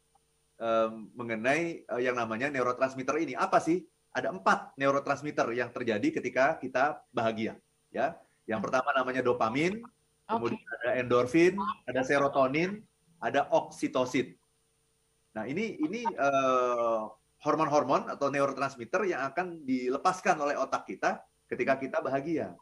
um, 0.57 1.13
mengenai 1.13 1.85
uh, 1.85 2.01
yang 2.01 2.17
namanya 2.17 2.49
neurotransmitter 2.49 3.21
ini. 3.21 3.37
Apa 3.37 3.61
sih? 3.61 3.85
Ada 4.13 4.33
empat 4.33 4.73
neurotransmitter 4.75 5.53
yang 5.53 5.69
terjadi 5.69 6.21
ketika 6.21 6.57
kita 6.57 7.01
bahagia. 7.13 7.57
Ya, 7.89 8.17
Yang 8.45 8.69
pertama 8.69 8.93
namanya 8.93 9.21
dopamin, 9.25 9.81
kemudian 10.25 10.61
okay. 10.61 10.77
ada 10.81 10.91
endorfin, 11.01 11.53
ada 11.85 12.01
serotonin, 12.05 12.81
ada 13.21 13.49
oksitosin. 13.49 14.33
Nah, 15.33 15.45
ini 15.45 15.77
ini 15.81 16.05
uh, 16.17 17.09
hormon-hormon 17.45 18.09
atau 18.09 18.33
neurotransmitter 18.33 19.09
yang 19.09 19.25
akan 19.29 19.61
dilepaskan 19.65 20.37
oleh 20.41 20.57
otak 20.57 20.89
kita 20.89 21.21
ketika 21.49 21.77
kita 21.77 21.97
bahagia. 22.01 22.53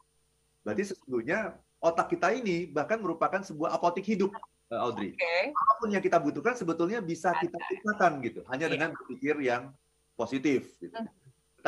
Berarti 0.64 0.92
sesungguhnya 0.92 1.56
otak 1.80 2.12
kita 2.12 2.32
ini 2.32 2.68
bahkan 2.68 3.00
merupakan 3.00 3.40
sebuah 3.40 3.76
apotik 3.76 4.04
hidup, 4.04 4.32
uh, 4.72 4.80
Audrey. 4.84 5.16
Okay. 5.16 5.52
Apa 5.52 5.72
pun 5.80 5.88
yang 5.92 6.04
kita 6.04 6.20
butuhkan 6.20 6.54
sebetulnya 6.56 7.00
bisa 7.00 7.32
kita 7.36 7.56
ciptakan 7.56 8.20
gitu, 8.24 8.40
hanya 8.52 8.68
yeah. 8.68 8.72
dengan 8.76 8.88
berpikir 8.92 9.34
yang 9.40 9.72
positif. 10.18 10.76
Gitu. 10.82 10.92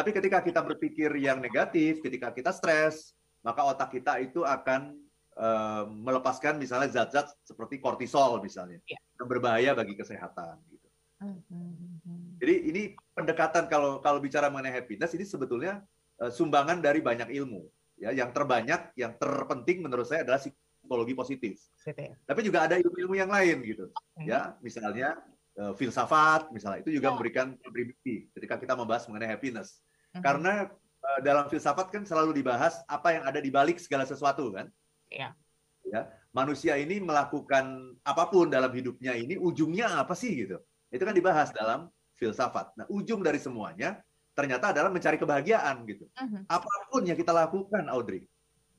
Hmm. 0.01 0.09
Tapi 0.09 0.17
ketika 0.17 0.39
kita 0.41 0.61
berpikir 0.65 1.13
yang 1.21 1.45
negatif, 1.45 2.01
ketika 2.01 2.33
kita 2.33 2.57
stres, 2.57 3.13
maka 3.45 3.69
otak 3.69 3.93
kita 3.93 4.17
itu 4.25 4.41
akan 4.41 4.97
uh, 5.37 5.85
melepaskan 5.93 6.57
misalnya 6.57 6.89
zat-zat 6.89 7.29
seperti 7.45 7.77
kortisol 7.77 8.41
misalnya, 8.41 8.81
yeah. 8.89 8.97
yang 9.21 9.29
berbahaya 9.29 9.77
bagi 9.77 9.93
kesehatan. 9.93 10.57
Gitu. 10.73 10.89
Mm-hmm. 11.21 12.41
Jadi 12.41 12.55
ini 12.73 12.83
pendekatan 13.13 13.69
kalau 13.69 14.01
kalau 14.01 14.25
bicara 14.25 14.49
mengenai 14.49 14.73
happiness 14.73 15.13
ini 15.13 15.29
sebetulnya 15.29 15.85
uh, 16.25 16.33
sumbangan 16.33 16.81
dari 16.81 17.05
banyak 17.05 17.29
ilmu. 17.29 17.69
Ya, 18.01 18.17
yang 18.17 18.33
terbanyak, 18.33 18.97
yang 18.97 19.13
terpenting 19.21 19.85
menurut 19.85 20.09
saya 20.09 20.25
adalah 20.25 20.41
psikologi 20.41 21.13
positif. 21.13 21.61
Positif. 21.77 22.17
Tapi 22.25 22.41
juga 22.41 22.65
ada 22.65 22.81
ilmu-ilmu 22.81 23.13
yang 23.13 23.29
lain 23.29 23.61
gitu. 23.61 23.93
Ya, 24.25 24.57
misalnya 24.65 25.21
uh, 25.61 25.77
filsafat, 25.77 26.49
misalnya 26.49 26.81
itu 26.81 26.97
juga 26.97 27.13
oh. 27.13 27.21
memberikan 27.21 27.53
kontribusi 27.61 28.33
ketika 28.33 28.57
kita 28.57 28.73
membahas 28.73 29.05
mengenai 29.05 29.37
happiness. 29.37 29.85
Mm-hmm. 30.11 30.23
Karena 30.23 30.53
uh, 31.03 31.21
dalam 31.23 31.47
filsafat 31.47 31.91
kan 31.95 32.03
selalu 32.03 32.43
dibahas 32.43 32.83
apa 32.91 33.15
yang 33.15 33.25
ada 33.27 33.39
di 33.39 33.51
balik 33.51 33.79
segala 33.79 34.07
sesuatu 34.07 34.51
kan. 34.51 34.67
Iya. 35.11 35.35
Ya, 35.91 36.07
manusia 36.31 36.79
ini 36.79 37.03
melakukan 37.03 37.97
apa 38.07 38.31
pun 38.31 38.47
dalam 38.47 38.71
hidupnya 38.71 39.17
ini 39.17 39.35
ujungnya 39.35 39.91
apa 39.99 40.15
sih 40.15 40.47
gitu 40.47 40.61
itu 40.91 41.03
kan 41.03 41.15
dibahas 41.15 41.55
dalam 41.55 41.87
filsafat. 42.19 42.75
Nah, 42.77 42.87
ujung 42.91 43.23
dari 43.23 43.39
semuanya 43.39 44.03
ternyata 44.35 44.75
adalah 44.75 44.91
mencari 44.91 45.17
kebahagiaan 45.17 45.87
gitu. 45.87 46.05
Uh-huh. 46.19 46.43
Apa 46.51 46.75
pun 46.91 47.03
yang 47.07 47.17
kita 47.17 47.31
lakukan, 47.31 47.87
Audrey. 47.89 48.27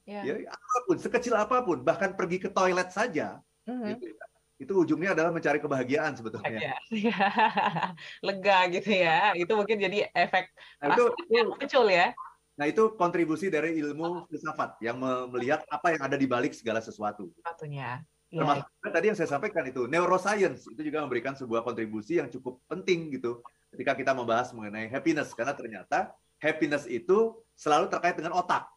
Yeah. 0.05 0.23
Ya, 0.27 0.51
apa 0.51 0.77
pun, 0.87 0.97
sekecil 0.99 1.33
apa 1.39 1.63
pun, 1.63 1.81
bahkan 1.81 2.13
pergi 2.13 2.37
ke 2.43 2.49
toilet 2.51 2.91
saja, 2.91 3.39
uh-huh. 3.65 3.87
gitu 3.95 4.11
ya. 4.11 4.25
Itu 4.61 4.85
ujungnya 4.85 5.17
adalah 5.17 5.33
mencari 5.33 5.57
kebahagiaan 5.57 6.13
sebetulnya. 6.13 6.69
Ya. 6.69 6.77
Lega 8.25 8.69
gitu 8.69 8.93
ya. 8.93 9.33
Itu 9.33 9.57
mungkin 9.57 9.81
jadi 9.81 10.13
efek 10.13 10.53
nah, 10.77 10.93
itu, 10.93 11.03
yang 11.33 11.49
muncul 11.49 11.89
ya. 11.89 12.13
Nah, 12.61 12.69
itu 12.69 12.93
kontribusi 12.93 13.49
dari 13.49 13.73
ilmu 13.81 14.29
filsafat 14.29 14.77
yang 14.85 15.01
melihat 15.33 15.65
apa 15.65 15.97
yang 15.97 16.01
ada 16.05 16.13
di 16.13 16.29
balik 16.29 16.53
segala 16.53 16.77
sesuatu. 16.77 17.33
Satunya. 17.41 18.05
Ya. 18.29 18.45
Termasuk 18.45 18.69
ya. 18.69 18.89
tadi 18.93 19.05
yang 19.09 19.17
saya 19.17 19.29
sampaikan 19.33 19.65
itu 19.65 19.89
neuroscience 19.89 20.69
itu 20.69 20.81
juga 20.85 21.03
memberikan 21.03 21.33
sebuah 21.33 21.65
kontribusi 21.65 22.21
yang 22.21 22.29
cukup 22.29 22.63
penting 22.69 23.11
gitu 23.11 23.41
ketika 23.75 23.97
kita 23.97 24.11
membahas 24.15 24.55
mengenai 24.55 24.87
happiness 24.87 25.35
karena 25.35 25.51
ternyata 25.51 26.15
happiness 26.39 26.87
itu 26.87 27.33
selalu 27.57 27.89
terkait 27.89 28.15
dengan 28.15 28.37
otak. 28.37 28.69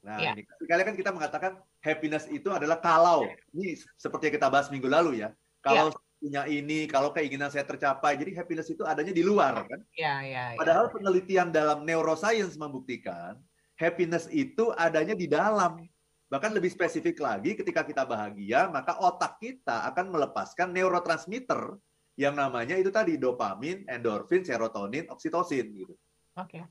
Nah, 0.00 0.16
ya. 0.16 0.32
ini 0.32 0.42
sekali 0.56 0.82
kan 0.82 0.94
kita 0.96 1.10
mengatakan 1.12 1.52
happiness 1.84 2.24
itu 2.32 2.48
adalah 2.48 2.80
kalau 2.80 3.28
ini 3.52 3.76
seperti 4.00 4.32
yang 4.32 4.34
kita 4.40 4.48
bahas 4.48 4.72
minggu 4.72 4.88
lalu 4.88 5.20
ya. 5.20 5.28
Kalau 5.60 5.92
ya. 5.92 6.00
punya 6.16 6.42
ini, 6.48 6.88
kalau 6.88 7.12
keinginan 7.12 7.52
saya 7.52 7.68
tercapai, 7.68 8.16
jadi 8.16 8.32
happiness 8.40 8.72
itu 8.72 8.80
adanya 8.88 9.12
di 9.12 9.20
luar 9.20 9.68
kan? 9.68 9.80
Ya, 9.92 10.24
ya, 10.24 10.56
ya. 10.56 10.58
Padahal 10.58 10.88
penelitian 10.88 11.52
dalam 11.52 11.84
neuroscience 11.84 12.56
membuktikan 12.56 13.36
happiness 13.76 14.24
itu 14.32 14.72
adanya 14.76 15.12
di 15.12 15.28
dalam 15.28 15.84
Bahkan 16.30 16.54
lebih 16.54 16.70
spesifik 16.70 17.18
lagi, 17.18 17.58
ketika 17.58 17.82
kita 17.82 18.06
bahagia, 18.06 18.70
maka 18.70 18.94
otak 19.02 19.42
kita 19.42 19.82
akan 19.90 20.14
melepaskan 20.14 20.70
neurotransmitter 20.70 21.74
yang 22.14 22.38
namanya 22.38 22.78
itu 22.78 22.94
tadi 22.94 23.18
dopamin, 23.18 23.82
endorfin, 23.90 24.46
serotonin, 24.46 25.10
oksitosin 25.10 25.74
gitu. 25.74 25.98
Oke. 26.38 26.62
Okay. 26.62 26.64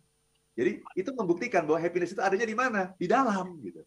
Jadi 0.60 0.84
itu 1.00 1.10
membuktikan 1.16 1.64
bahwa 1.64 1.80
happiness 1.80 2.12
itu 2.12 2.20
adanya 2.20 2.44
di 2.44 2.58
mana? 2.58 2.82
Di 3.00 3.08
dalam 3.08 3.56
gitu. 3.64 3.80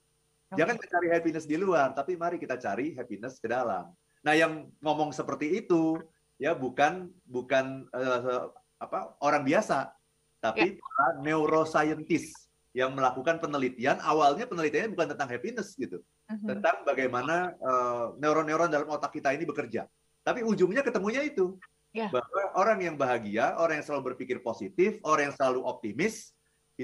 Jangan 0.56 0.80
mencari 0.80 1.08
happiness 1.12 1.44
di 1.44 1.56
luar, 1.60 1.92
tapi 1.92 2.16
mari 2.16 2.40
kita 2.40 2.56
cari 2.56 2.96
happiness 2.96 3.36
ke 3.36 3.48
dalam. 3.48 3.92
Nah, 4.24 4.32
yang 4.36 4.72
ngomong 4.80 5.12
seperti 5.12 5.60
itu 5.60 6.00
ya 6.40 6.56
bukan 6.56 7.12
bukan 7.28 7.88
uh, 7.92 8.52
apa 8.80 9.16
orang 9.20 9.44
biasa, 9.44 9.92
tapi 10.40 10.76
yeah. 10.76 10.80
para 10.80 11.06
neuroscientist 11.20 12.50
yang 12.72 12.96
melakukan 12.96 13.38
penelitian 13.38 14.00
awalnya 14.00 14.48
penelitiannya 14.48 14.96
bukan 14.96 15.08
tentang 15.12 15.28
happiness 15.28 15.76
gitu 15.76 16.00
uh-huh. 16.00 16.48
tentang 16.48 16.82
bagaimana 16.88 17.52
uh, 17.60 18.16
neuron-neuron 18.16 18.72
dalam 18.72 18.88
otak 18.88 19.12
kita 19.12 19.36
ini 19.36 19.44
bekerja 19.44 19.84
tapi 20.24 20.40
ujungnya 20.40 20.80
ketemunya 20.80 21.20
itu 21.20 21.60
yeah. 21.92 22.08
bahwa 22.08 22.42
orang 22.56 22.80
yang 22.80 22.96
bahagia 22.96 23.54
orang 23.60 23.80
yang 23.80 23.86
selalu 23.86 24.16
berpikir 24.16 24.40
positif 24.40 24.96
orang 25.04 25.30
yang 25.30 25.36
selalu 25.36 25.60
optimis 25.68 26.32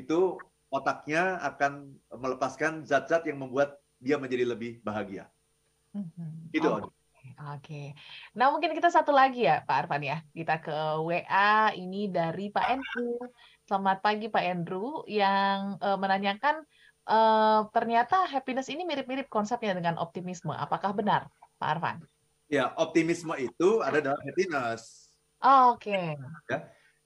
itu 0.05 0.39
otaknya 0.69 1.41
akan 1.43 1.97
melepaskan 2.13 2.85
zat-zat 2.85 3.25
yang 3.25 3.41
membuat 3.41 3.81
dia 3.99 4.21
menjadi 4.21 4.45
lebih 4.47 4.79
bahagia 4.85 5.27
gitu 6.55 6.69
oh. 6.69 6.93
Oke, 7.53 7.93
nah 8.33 8.49
mungkin 8.49 8.73
kita 8.73 8.89
satu 8.89 9.13
lagi 9.13 9.45
ya 9.45 9.61
Pak 9.61 9.85
Arfan 9.85 10.01
ya, 10.01 10.25
kita 10.33 10.65
ke 10.65 10.73
WA 11.05 11.77
ini 11.77 12.09
dari 12.09 12.49
Pak 12.49 12.67
Enku. 12.73 13.21
Selamat 13.69 14.01
pagi 14.01 14.33
Pak 14.33 14.41
Andrew 14.49 15.05
yang 15.05 15.77
uh, 15.77 16.01
menanyakan 16.01 16.65
uh, 17.05 17.69
ternyata 17.69 18.25
happiness 18.25 18.73
ini 18.73 18.89
mirip-mirip 18.89 19.29
konsepnya 19.29 19.77
dengan 19.77 20.01
optimisme. 20.01 20.57
Apakah 20.57 20.97
benar, 20.97 21.29
Pak 21.61 21.69
Arfan? 21.69 21.97
Ya, 22.49 22.73
optimisme 22.81 23.37
itu 23.37 23.85
ada 23.85 24.01
dalam 24.01 24.21
happiness. 24.25 25.13
Oh, 25.45 25.77
Oke. 25.77 25.93
Okay. 25.93 26.17
Ya. 26.49 26.59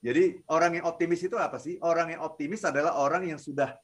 Jadi 0.02 0.42
orang 0.50 0.82
yang 0.82 0.84
optimis 0.90 1.22
itu 1.22 1.38
apa 1.38 1.62
sih? 1.62 1.78
Orang 1.78 2.10
yang 2.10 2.26
optimis 2.26 2.66
adalah 2.66 2.98
orang 2.98 3.22
yang 3.22 3.38
sudah 3.38 3.78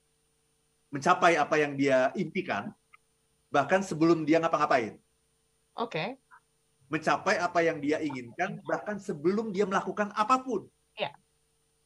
mencapai 0.90 1.38
apa 1.38 1.54
yang 1.62 1.78
dia 1.78 2.10
impikan, 2.18 2.74
bahkan 3.54 3.86
sebelum 3.86 4.26
dia 4.26 4.42
ngapa-ngapain. 4.42 4.98
Oke. 5.78 5.94
Okay. 5.94 6.08
Mencapai 6.90 7.38
apa 7.38 7.62
yang 7.62 7.78
dia 7.78 8.02
inginkan, 8.02 8.58
bahkan 8.66 8.98
sebelum 8.98 9.54
dia 9.54 9.62
melakukan 9.68 10.10
apa 10.18 10.42
pun. 10.42 10.66
Ya. 10.98 11.14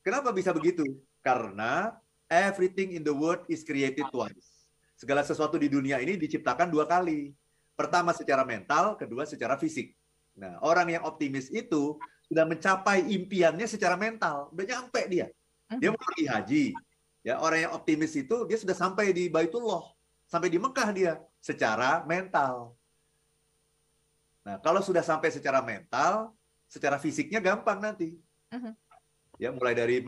Kenapa 0.01 0.33
bisa 0.33 0.55
begitu? 0.57 0.87
Karena 1.21 1.92
everything 2.31 2.97
in 2.97 3.05
the 3.05 3.12
world 3.12 3.45
is 3.53 3.61
created 3.66 4.09
twice. 4.09 4.64
Segala 4.97 5.27
sesuatu 5.27 5.59
di 5.59 5.68
dunia 5.68 6.01
ini 6.01 6.16
diciptakan 6.16 6.73
dua 6.73 6.88
kali. 6.88 7.35
Pertama 7.75 8.14
secara 8.16 8.47
mental, 8.47 8.97
kedua 8.97 9.27
secara 9.27 9.59
fisik. 9.59 9.92
Nah, 10.38 10.57
orang 10.64 10.88
yang 10.97 11.03
optimis 11.05 11.53
itu 11.53 11.99
sudah 12.33 12.49
mencapai 12.49 13.05
impiannya 13.12 13.68
secara 13.68 14.01
mental, 14.01 14.49
udah 14.57 14.64
nyampe 14.64 15.05
dia. 15.12 15.29
Dia 15.77 15.92
mau 15.92 16.01
pergi 16.01 16.25
haji. 16.25 16.64
Ya, 17.23 17.38
orang 17.38 17.68
yang 17.68 17.73
optimis 17.77 18.16
itu 18.16 18.49
dia 18.49 18.57
sudah 18.57 18.73
sampai 18.73 19.12
di 19.12 19.29
Baitullah, 19.29 19.92
sampai 20.27 20.49
di 20.49 20.57
Mekah 20.57 20.88
dia 20.97 21.12
secara 21.38 22.01
mental. 22.09 22.73
Nah, 24.42 24.59
kalau 24.59 24.81
sudah 24.81 25.05
sampai 25.05 25.31
secara 25.31 25.61
mental, 25.61 26.35
secara 26.66 26.97
fisiknya 26.97 27.38
gampang 27.38 27.79
nanti. 27.79 28.16
Uh-huh 28.51 28.75
ya 29.42 29.51
mulai 29.51 29.75
dari 29.75 29.99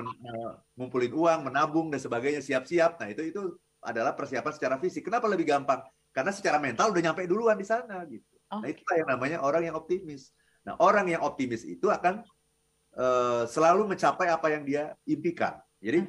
mengumpulin 0.76 1.10
uang, 1.10 1.40
menabung 1.50 1.90
dan 1.90 1.98
sebagainya, 1.98 2.38
siap-siap. 2.38 3.02
Nah, 3.02 3.10
itu 3.10 3.34
itu 3.34 3.42
adalah 3.82 4.14
persiapan 4.14 4.52
secara 4.54 4.76
fisik. 4.78 5.10
Kenapa 5.10 5.26
lebih 5.26 5.50
gampang? 5.50 5.82
Karena 6.14 6.30
secara 6.30 6.62
mental 6.62 6.94
udah 6.94 7.02
nyampe 7.02 7.26
duluan 7.26 7.58
di 7.58 7.66
sana 7.66 8.06
gitu. 8.06 8.22
Oh. 8.54 8.62
Nah, 8.62 8.70
itulah 8.70 8.94
yang 8.94 9.08
namanya 9.10 9.38
orang 9.42 9.66
yang 9.66 9.74
optimis. 9.74 10.30
Nah, 10.64 10.74
orang 10.80 11.06
yang 11.12 11.20
optimis 11.20 11.62
itu 11.68 11.92
akan 11.92 12.24
uh, 12.96 13.44
selalu 13.44 13.92
mencapai 13.92 14.32
apa 14.32 14.48
yang 14.48 14.64
dia 14.64 14.96
impikan. 15.04 15.60
Jadi 15.78 16.08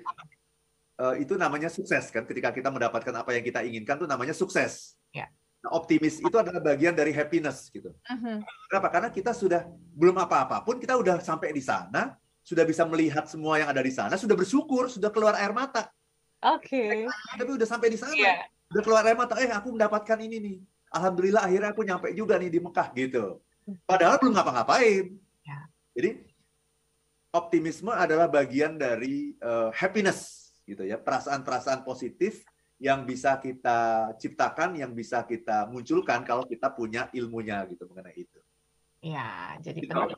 uh, 1.00 1.16
itu 1.20 1.36
namanya 1.36 1.68
sukses 1.68 2.08
kan 2.08 2.24
ketika 2.24 2.56
kita 2.56 2.72
mendapatkan 2.72 3.12
apa 3.12 3.36
yang 3.36 3.44
kita 3.44 3.62
inginkan 3.68 4.00
itu 4.00 4.08
namanya 4.08 4.32
sukses. 4.32 4.96
Yeah. 5.12 5.28
Nah, 5.60 5.76
optimis 5.76 6.24
itu 6.24 6.36
adalah 6.38 6.64
bagian 6.64 6.96
dari 6.96 7.12
happiness 7.12 7.68
gitu. 7.74 7.92
Uh-huh. 7.92 8.38
Kenapa? 8.72 8.88
Karena 8.94 9.10
kita 9.12 9.36
sudah 9.36 9.68
belum 9.98 10.16
apa-apa 10.24 10.64
pun 10.64 10.80
kita 10.80 10.96
udah 10.96 11.20
sampai 11.20 11.52
di 11.52 11.60
sana, 11.60 12.16
sudah 12.46 12.64
bisa 12.64 12.88
melihat 12.88 13.28
semua 13.28 13.60
yang 13.60 13.68
ada 13.68 13.82
di 13.82 13.92
sana, 13.92 14.16
sudah 14.16 14.38
bersyukur, 14.38 14.88
sudah 14.88 15.12
keluar 15.12 15.36
air 15.36 15.52
mata. 15.52 15.92
Oke. 16.46 17.10
Okay. 17.10 17.42
Tapi 17.42 17.52
udah 17.58 17.68
sampai 17.68 17.90
di 17.92 17.98
sana, 17.98 18.14
yeah. 18.14 18.46
udah 18.72 18.82
keluar 18.86 19.04
air 19.04 19.18
mata. 19.18 19.36
Eh, 19.42 19.50
aku 19.50 19.74
mendapatkan 19.74 20.16
ini 20.22 20.38
nih. 20.38 20.58
Alhamdulillah 20.96 21.44
akhirnya 21.44 21.70
aku 21.76 21.82
nyampe 21.84 22.08
juga 22.16 22.40
nih 22.40 22.48
di 22.54 22.60
Mekah 22.62 22.88
gitu. 22.96 23.42
Padahal 23.90 24.22
belum 24.22 24.38
ngapa-ngapain. 24.38 25.18
Yeah. 25.42 25.64
Jadi 25.98 26.10
optimisme 27.34 27.92
adalah 27.92 28.30
bagian 28.30 28.78
dari 28.78 29.34
uh, 29.42 29.74
happiness 29.74 30.52
gitu 30.66 30.86
ya, 30.86 31.02
perasaan-perasaan 31.02 31.82
positif 31.86 32.46
yang 32.78 33.08
bisa 33.08 33.40
kita 33.40 34.12
ciptakan, 34.20 34.76
yang 34.76 34.92
bisa 34.92 35.24
kita 35.24 35.66
munculkan 35.72 36.22
kalau 36.28 36.44
kita 36.46 36.70
punya 36.72 37.08
ilmunya 37.16 37.64
gitu 37.72 37.88
mengenai 37.88 38.16
itu. 38.16 38.40
Ya, 39.00 39.56
jadi 39.62 39.86
gitu. 39.86 40.18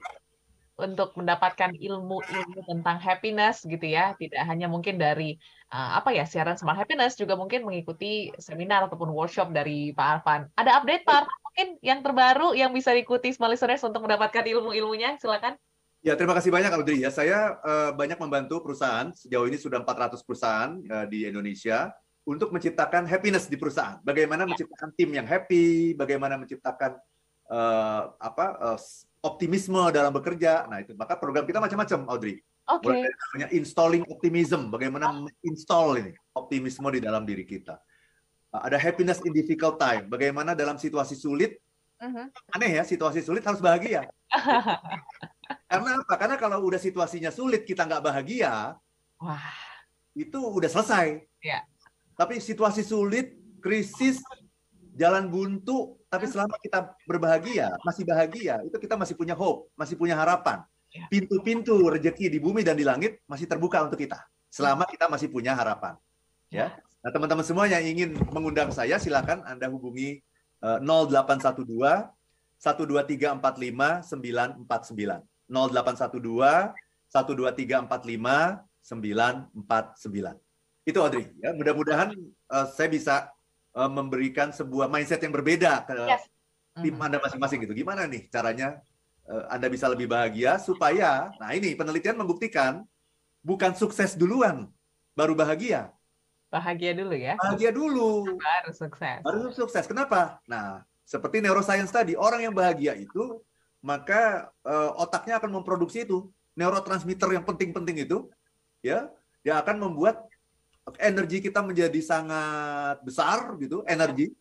untuk 0.77 1.09
mendapatkan 1.17 1.73
ilmu-ilmu 1.73 2.61
tentang 2.65 2.97
happiness 3.01 3.65
gitu 3.65 3.83
ya. 3.83 4.15
Tidak 4.15 4.39
hanya 4.41 4.71
mungkin 4.71 4.97
dari 4.97 5.35
uh, 5.73 5.99
apa 5.99 6.13
ya 6.15 6.23
siaran 6.23 6.55
Smart 6.55 6.79
Happiness, 6.79 7.19
juga 7.19 7.35
mungkin 7.35 7.65
mengikuti 7.67 8.31
seminar 8.39 8.87
ataupun 8.87 9.11
workshop 9.11 9.51
dari 9.51 9.91
Pak 9.91 10.07
Arfan. 10.21 10.41
Ada 10.55 10.81
update 10.81 11.03
Pak 11.03 11.15
Arfan 11.25 11.46
mungkin 11.57 11.81
yang 11.81 12.05
terbaru 12.05 12.53
yang 12.53 12.69
bisa 12.69 12.93
diikuti 12.93 13.33
Smart 13.33 13.49
Listeners 13.49 13.81
untuk 13.81 14.05
mendapatkan 14.05 14.45
ilmu-ilmunya? 14.45 15.17
Silakan. 15.17 15.57
Ya, 16.05 16.13
terima 16.13 16.37
kasih 16.37 16.53
banyak 16.53 16.69
Audrey. 16.69 17.01
Ya, 17.01 17.09
saya 17.09 17.57
uh, 17.65 17.89
banyak 17.97 18.21
membantu 18.21 18.61
perusahaan. 18.61 19.09
Sejauh 19.09 19.49
ini 19.49 19.57
sudah 19.57 19.81
400 19.81 20.21
perusahaan 20.21 20.77
uh, 20.77 21.09
di 21.09 21.25
Indonesia 21.25 21.89
untuk 22.29 22.53
menciptakan 22.53 23.09
happiness 23.09 23.49
di 23.49 23.57
perusahaan. 23.57 23.97
Bagaimana 24.05 24.45
menciptakan 24.45 24.93
tim 24.93 25.09
yang 25.17 25.25
happy, 25.25 25.97
bagaimana 25.97 26.37
menciptakan 26.37 27.01
uh, 27.49 28.13
apa 28.21 28.77
uh, 28.77 28.79
optimisme 29.25 29.81
dalam 29.89 30.13
bekerja. 30.13 30.69
Nah, 30.69 30.85
itu 30.85 30.93
maka 30.93 31.17
program 31.17 31.49
kita 31.49 31.57
macam-macam, 31.57 32.05
Audrey. 32.05 32.37
Oke. 32.69 32.93
Okay. 32.93 33.01
namanya 33.09 33.47
installing 33.57 34.05
optimism, 34.05 34.69
bagaimana 34.69 35.25
install 35.41 36.05
ini 36.05 36.13
optimisme 36.37 36.85
di 36.93 37.01
dalam 37.01 37.25
diri 37.25 37.41
kita. 37.41 37.81
Uh, 38.47 38.63
ada 38.63 38.79
happiness 38.79 39.19
in 39.27 39.35
difficult 39.35 39.75
time, 39.75 40.07
bagaimana 40.07 40.55
dalam 40.55 40.79
situasi 40.79 41.19
sulit. 41.19 41.59
-huh. 41.99 42.27
Aneh 42.55 42.79
ya, 42.79 42.83
situasi 42.85 43.19
sulit 43.25 43.43
harus 43.43 43.59
bahagia. 43.59 44.07
Karena 45.71 45.99
apa? 45.99 46.13
Karena 46.15 46.35
kalau 46.39 46.63
udah 46.63 46.79
situasinya 46.79 47.31
sulit 47.31 47.67
kita 47.67 47.83
nggak 47.87 48.03
bahagia, 48.03 48.75
wah 49.19 49.47
itu 50.15 50.39
udah 50.39 50.69
selesai. 50.71 51.23
Ya. 51.43 51.63
Tapi 52.17 52.41
situasi 52.41 52.81
sulit, 52.81 53.37
krisis, 53.61 54.19
jalan 54.97 55.29
buntu, 55.29 56.01
tapi 56.09 56.25
hmm. 56.25 56.33
selama 56.33 56.55
kita 56.63 56.79
berbahagia, 57.05 57.67
masih 57.85 58.03
bahagia, 58.07 58.63
itu 58.65 58.77
kita 58.81 58.97
masih 58.97 59.13
punya 59.13 59.37
hope, 59.37 59.69
masih 59.77 59.93
punya 59.99 60.17
harapan. 60.17 60.65
Ya. 60.89 61.05
Pintu-pintu 61.11 61.77
rezeki 61.91 62.31
di 62.33 62.39
bumi 62.41 62.65
dan 62.65 62.73
di 62.73 62.87
langit 62.87 63.21
masih 63.29 63.45
terbuka 63.45 63.85
untuk 63.85 64.01
kita, 64.01 64.23
selama 64.49 64.89
kita 64.89 65.05
masih 65.11 65.29
punya 65.29 65.53
harapan. 65.53 65.93
Ya. 66.47 66.79
Nah, 67.03 67.11
teman-teman 67.11 67.45
semua 67.45 67.67
yang 67.67 67.83
ingin 67.83 68.15
mengundang 68.31 68.71
saya, 68.71 68.99
silakan 68.99 69.43
Anda 69.47 69.69
hubungi 69.71 70.23
uh, 70.63 70.79
0812 70.79 72.17
12345 72.57 74.09
949. 74.11 75.23
0812 75.47 76.73
12345 77.07 78.67
949. 78.81 80.47
Itu 80.87 81.03
Audrey 81.03 81.27
ya. 81.43 81.51
Mudah-mudahan 81.51 82.15
uh, 82.47 82.65
saya 82.71 82.87
bisa 82.87 83.27
uh, 83.75 83.91
memberikan 83.91 84.55
sebuah 84.55 84.87
mindset 84.87 85.19
yang 85.19 85.35
berbeda 85.35 85.83
ke 85.83 85.99
yes. 86.07 86.23
tim 86.79 86.95
mm-hmm. 86.95 87.05
Anda 87.05 87.19
masing-masing 87.19 87.59
gitu. 87.67 87.75
Gimana 87.75 88.07
nih 88.07 88.31
caranya 88.31 88.79
uh, 89.27 89.51
Anda 89.51 89.67
bisa 89.67 89.91
lebih 89.91 90.07
bahagia 90.07 90.55
supaya 90.63 91.27
nah 91.37 91.51
ini 91.51 91.75
penelitian 91.75 92.15
membuktikan 92.15 92.87
bukan 93.43 93.75
sukses 93.75 94.15
duluan 94.15 94.71
baru 95.13 95.35
bahagia. 95.35 95.91
Bahagia 96.57 96.91
dulu 96.97 97.13
ya. 97.13 97.33
Bahagia 97.37 97.71
dulu. 97.71 98.09
Baru 98.41 98.71
sukses. 98.73 99.21
Baru 99.21 99.49
sukses. 99.53 99.85
Kenapa? 99.85 100.41
Nah, 100.49 100.81
seperti 101.05 101.39
neuroscience 101.39 101.93
tadi, 101.93 102.17
orang 102.17 102.49
yang 102.49 102.53
bahagia 102.57 102.97
itu 102.97 103.39
maka 103.85 104.49
uh, 104.65 104.97
otaknya 104.97 105.37
akan 105.37 105.61
memproduksi 105.61 106.03
itu 106.03 106.27
neurotransmitter 106.57 107.29
yang 107.37 107.45
penting-penting 107.45 108.03
itu 108.03 108.25
ya 108.81 109.07
yang 109.45 109.61
akan 109.61 109.77
membuat 109.77 110.25
energi 110.97 111.43
kita 111.43 111.61
menjadi 111.61 111.99
sangat 112.01 112.99
besar 113.05 113.53
gitu 113.61 113.85
energi 113.85 114.33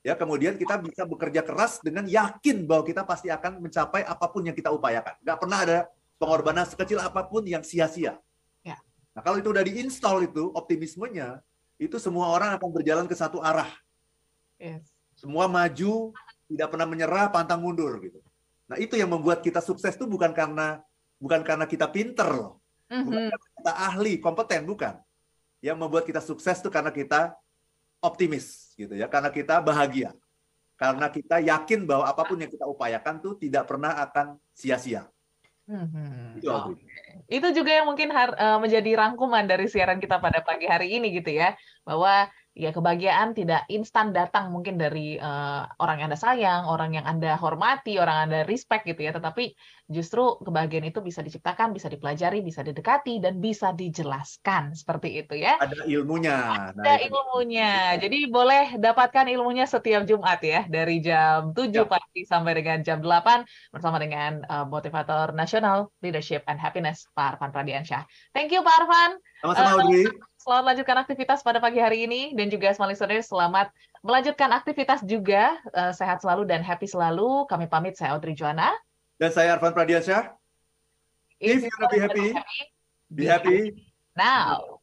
ya 0.00 0.16
kemudian 0.16 0.56
kita 0.56 0.80
bisa 0.80 1.04
bekerja 1.04 1.44
keras 1.44 1.78
dengan 1.84 2.08
yakin 2.08 2.64
bahwa 2.64 2.82
kita 2.88 3.04
pasti 3.04 3.28
akan 3.28 3.60
mencapai 3.60 4.00
apa 4.06 4.26
pun 4.32 4.48
yang 4.48 4.56
kita 4.56 4.72
upayakan 4.72 5.12
nggak 5.20 5.38
pernah 5.38 5.58
ada 5.60 5.78
pengorbanan 6.16 6.64
sekecil 6.64 7.04
apa 7.04 7.20
pun 7.28 7.44
yang 7.44 7.60
sia-sia 7.60 8.16
ya. 8.64 8.76
nah 9.12 9.20
kalau 9.20 9.36
itu 9.36 9.52
udah 9.52 9.60
diinstal 9.60 10.24
itu 10.24 10.48
optimismenya 10.56 11.44
itu 11.80 11.96
semua 11.96 12.28
orang 12.28 12.60
akan 12.60 12.68
berjalan 12.68 13.08
ke 13.08 13.16
satu 13.16 13.40
arah 13.40 13.72
yes. 14.60 14.92
semua 15.16 15.48
maju 15.48 16.12
tidak 16.46 16.68
pernah 16.68 16.84
menyerah 16.84 17.32
pantang 17.32 17.64
mundur 17.64 17.96
gitu 18.04 18.20
Nah, 18.70 18.78
itu 18.78 18.94
yang 18.94 19.10
membuat 19.10 19.42
kita 19.42 19.58
sukses 19.58 19.98
itu 19.98 20.06
bukan 20.06 20.30
karena 20.30 20.78
bukan 21.18 21.42
karena 21.42 21.66
kita 21.66 21.90
pinter 21.90 22.30
loh. 22.30 22.62
Mm-hmm. 22.86 23.02
Bukan 23.02 23.22
karena 23.26 23.48
kita 23.58 23.72
ahli, 23.74 24.12
kompeten, 24.22 24.62
bukan. 24.62 24.94
Yang 25.58 25.76
membuat 25.82 26.06
kita 26.06 26.22
sukses 26.22 26.62
itu 26.62 26.70
karena 26.70 26.94
kita 26.94 27.34
optimis 27.98 28.72
gitu 28.78 28.94
ya, 28.94 29.10
karena 29.10 29.34
kita 29.34 29.58
bahagia. 29.58 30.14
Karena 30.78 31.10
kita 31.10 31.42
yakin 31.42 31.82
bahwa 31.84 32.06
apa 32.06 32.22
pun 32.22 32.38
yang 32.38 32.48
kita 32.48 32.64
upayakan 32.64 33.18
tuh 33.18 33.34
tidak 33.36 33.66
pernah 33.66 33.98
akan 34.06 34.38
sia-sia. 34.54 35.10
Mm-hmm. 35.66 36.38
Itu, 36.38 36.50
itu 37.26 37.48
juga 37.62 37.70
yang 37.74 37.90
mungkin 37.90 38.14
har, 38.14 38.30
uh, 38.38 38.58
menjadi 38.62 38.90
rangkuman 39.02 39.50
dari 39.50 39.66
siaran 39.66 39.98
kita 39.98 40.22
pada 40.22 40.46
pagi 40.46 40.70
hari 40.70 40.94
ini 40.94 41.10
gitu 41.10 41.34
ya, 41.34 41.58
bahwa 41.84 42.28
ya 42.50 42.74
kebahagiaan 42.74 43.32
tidak 43.32 43.62
instan 43.70 44.10
datang 44.10 44.50
mungkin 44.50 44.74
dari 44.74 45.14
uh, 45.16 45.64
orang 45.78 46.02
yang 46.02 46.08
Anda 46.10 46.20
sayang, 46.20 46.62
orang 46.66 46.98
yang 46.98 47.06
Anda 47.06 47.38
hormati, 47.38 47.96
orang 47.96 48.14
yang 48.14 48.26
Anda 48.28 48.40
respect 48.44 48.84
gitu 48.90 49.06
ya, 49.06 49.14
tetapi 49.14 49.54
justru 49.86 50.36
kebahagiaan 50.42 50.90
itu 50.90 50.98
bisa 51.00 51.22
diciptakan, 51.22 51.70
bisa 51.70 51.86
dipelajari, 51.86 52.42
bisa 52.42 52.66
didekati 52.66 53.22
dan 53.22 53.38
bisa 53.38 53.70
dijelaskan 53.70 54.74
seperti 54.74 55.22
itu 55.22 55.38
ya. 55.38 55.56
Ada 55.62 55.86
ilmunya. 55.86 56.36
Ada 56.74 56.82
nah, 56.82 56.98
ilmunya. 56.98 57.72
Jadi 58.02 58.18
boleh 58.26 58.76
dapatkan 58.76 59.30
ilmunya 59.30 59.64
setiap 59.70 60.02
Jumat 60.04 60.42
ya 60.42 60.66
dari 60.66 60.98
jam 61.00 61.54
7 61.54 61.70
ya. 61.70 61.86
pagi 61.86 62.26
sampai 62.26 62.52
dengan 62.58 62.82
jam 62.82 62.98
8 62.98 63.72
bersama 63.72 63.96
dengan 64.02 64.42
uh, 64.50 64.66
motivator 64.66 65.32
nasional 65.32 65.94
Leadership 66.02 66.42
and 66.50 66.58
Happiness 66.58 67.06
Pak 67.14 67.38
Arfan 67.38 67.54
Pradiansyah. 67.54 68.04
Thank 68.34 68.50
you 68.50 68.60
Pak 68.66 68.84
Arfan. 68.84 69.10
Sama-sama 69.40 69.86
uh, 69.86 70.28
Selamat 70.40 70.72
lanjutkan 70.72 70.96
aktivitas 70.96 71.44
pada 71.44 71.60
pagi 71.60 71.84
hari 71.84 72.08
ini 72.08 72.32
dan 72.32 72.48
juga 72.48 72.72
semua 72.72 72.88
listeners 72.88 73.28
selamat 73.28 73.68
melanjutkan 74.00 74.48
aktivitas 74.56 75.04
juga. 75.04 75.60
Uh, 75.68 75.92
sehat 75.92 76.24
selalu 76.24 76.48
dan 76.48 76.64
happy 76.64 76.88
selalu. 76.88 77.44
Kami 77.44 77.68
pamit, 77.68 78.00
saya 78.00 78.16
Audrey 78.16 78.32
Joana. 78.32 78.72
Dan 79.20 79.36
saya 79.36 79.52
Arfan 79.52 79.76
Pradiansyah. 79.76 80.32
If, 81.36 81.60
If 81.60 81.68
you 81.68 81.72
wanna 81.76 81.92
be 81.92 82.00
happy, 82.00 82.28
be 83.12 83.24
happy 83.28 83.58
now. 84.16 84.79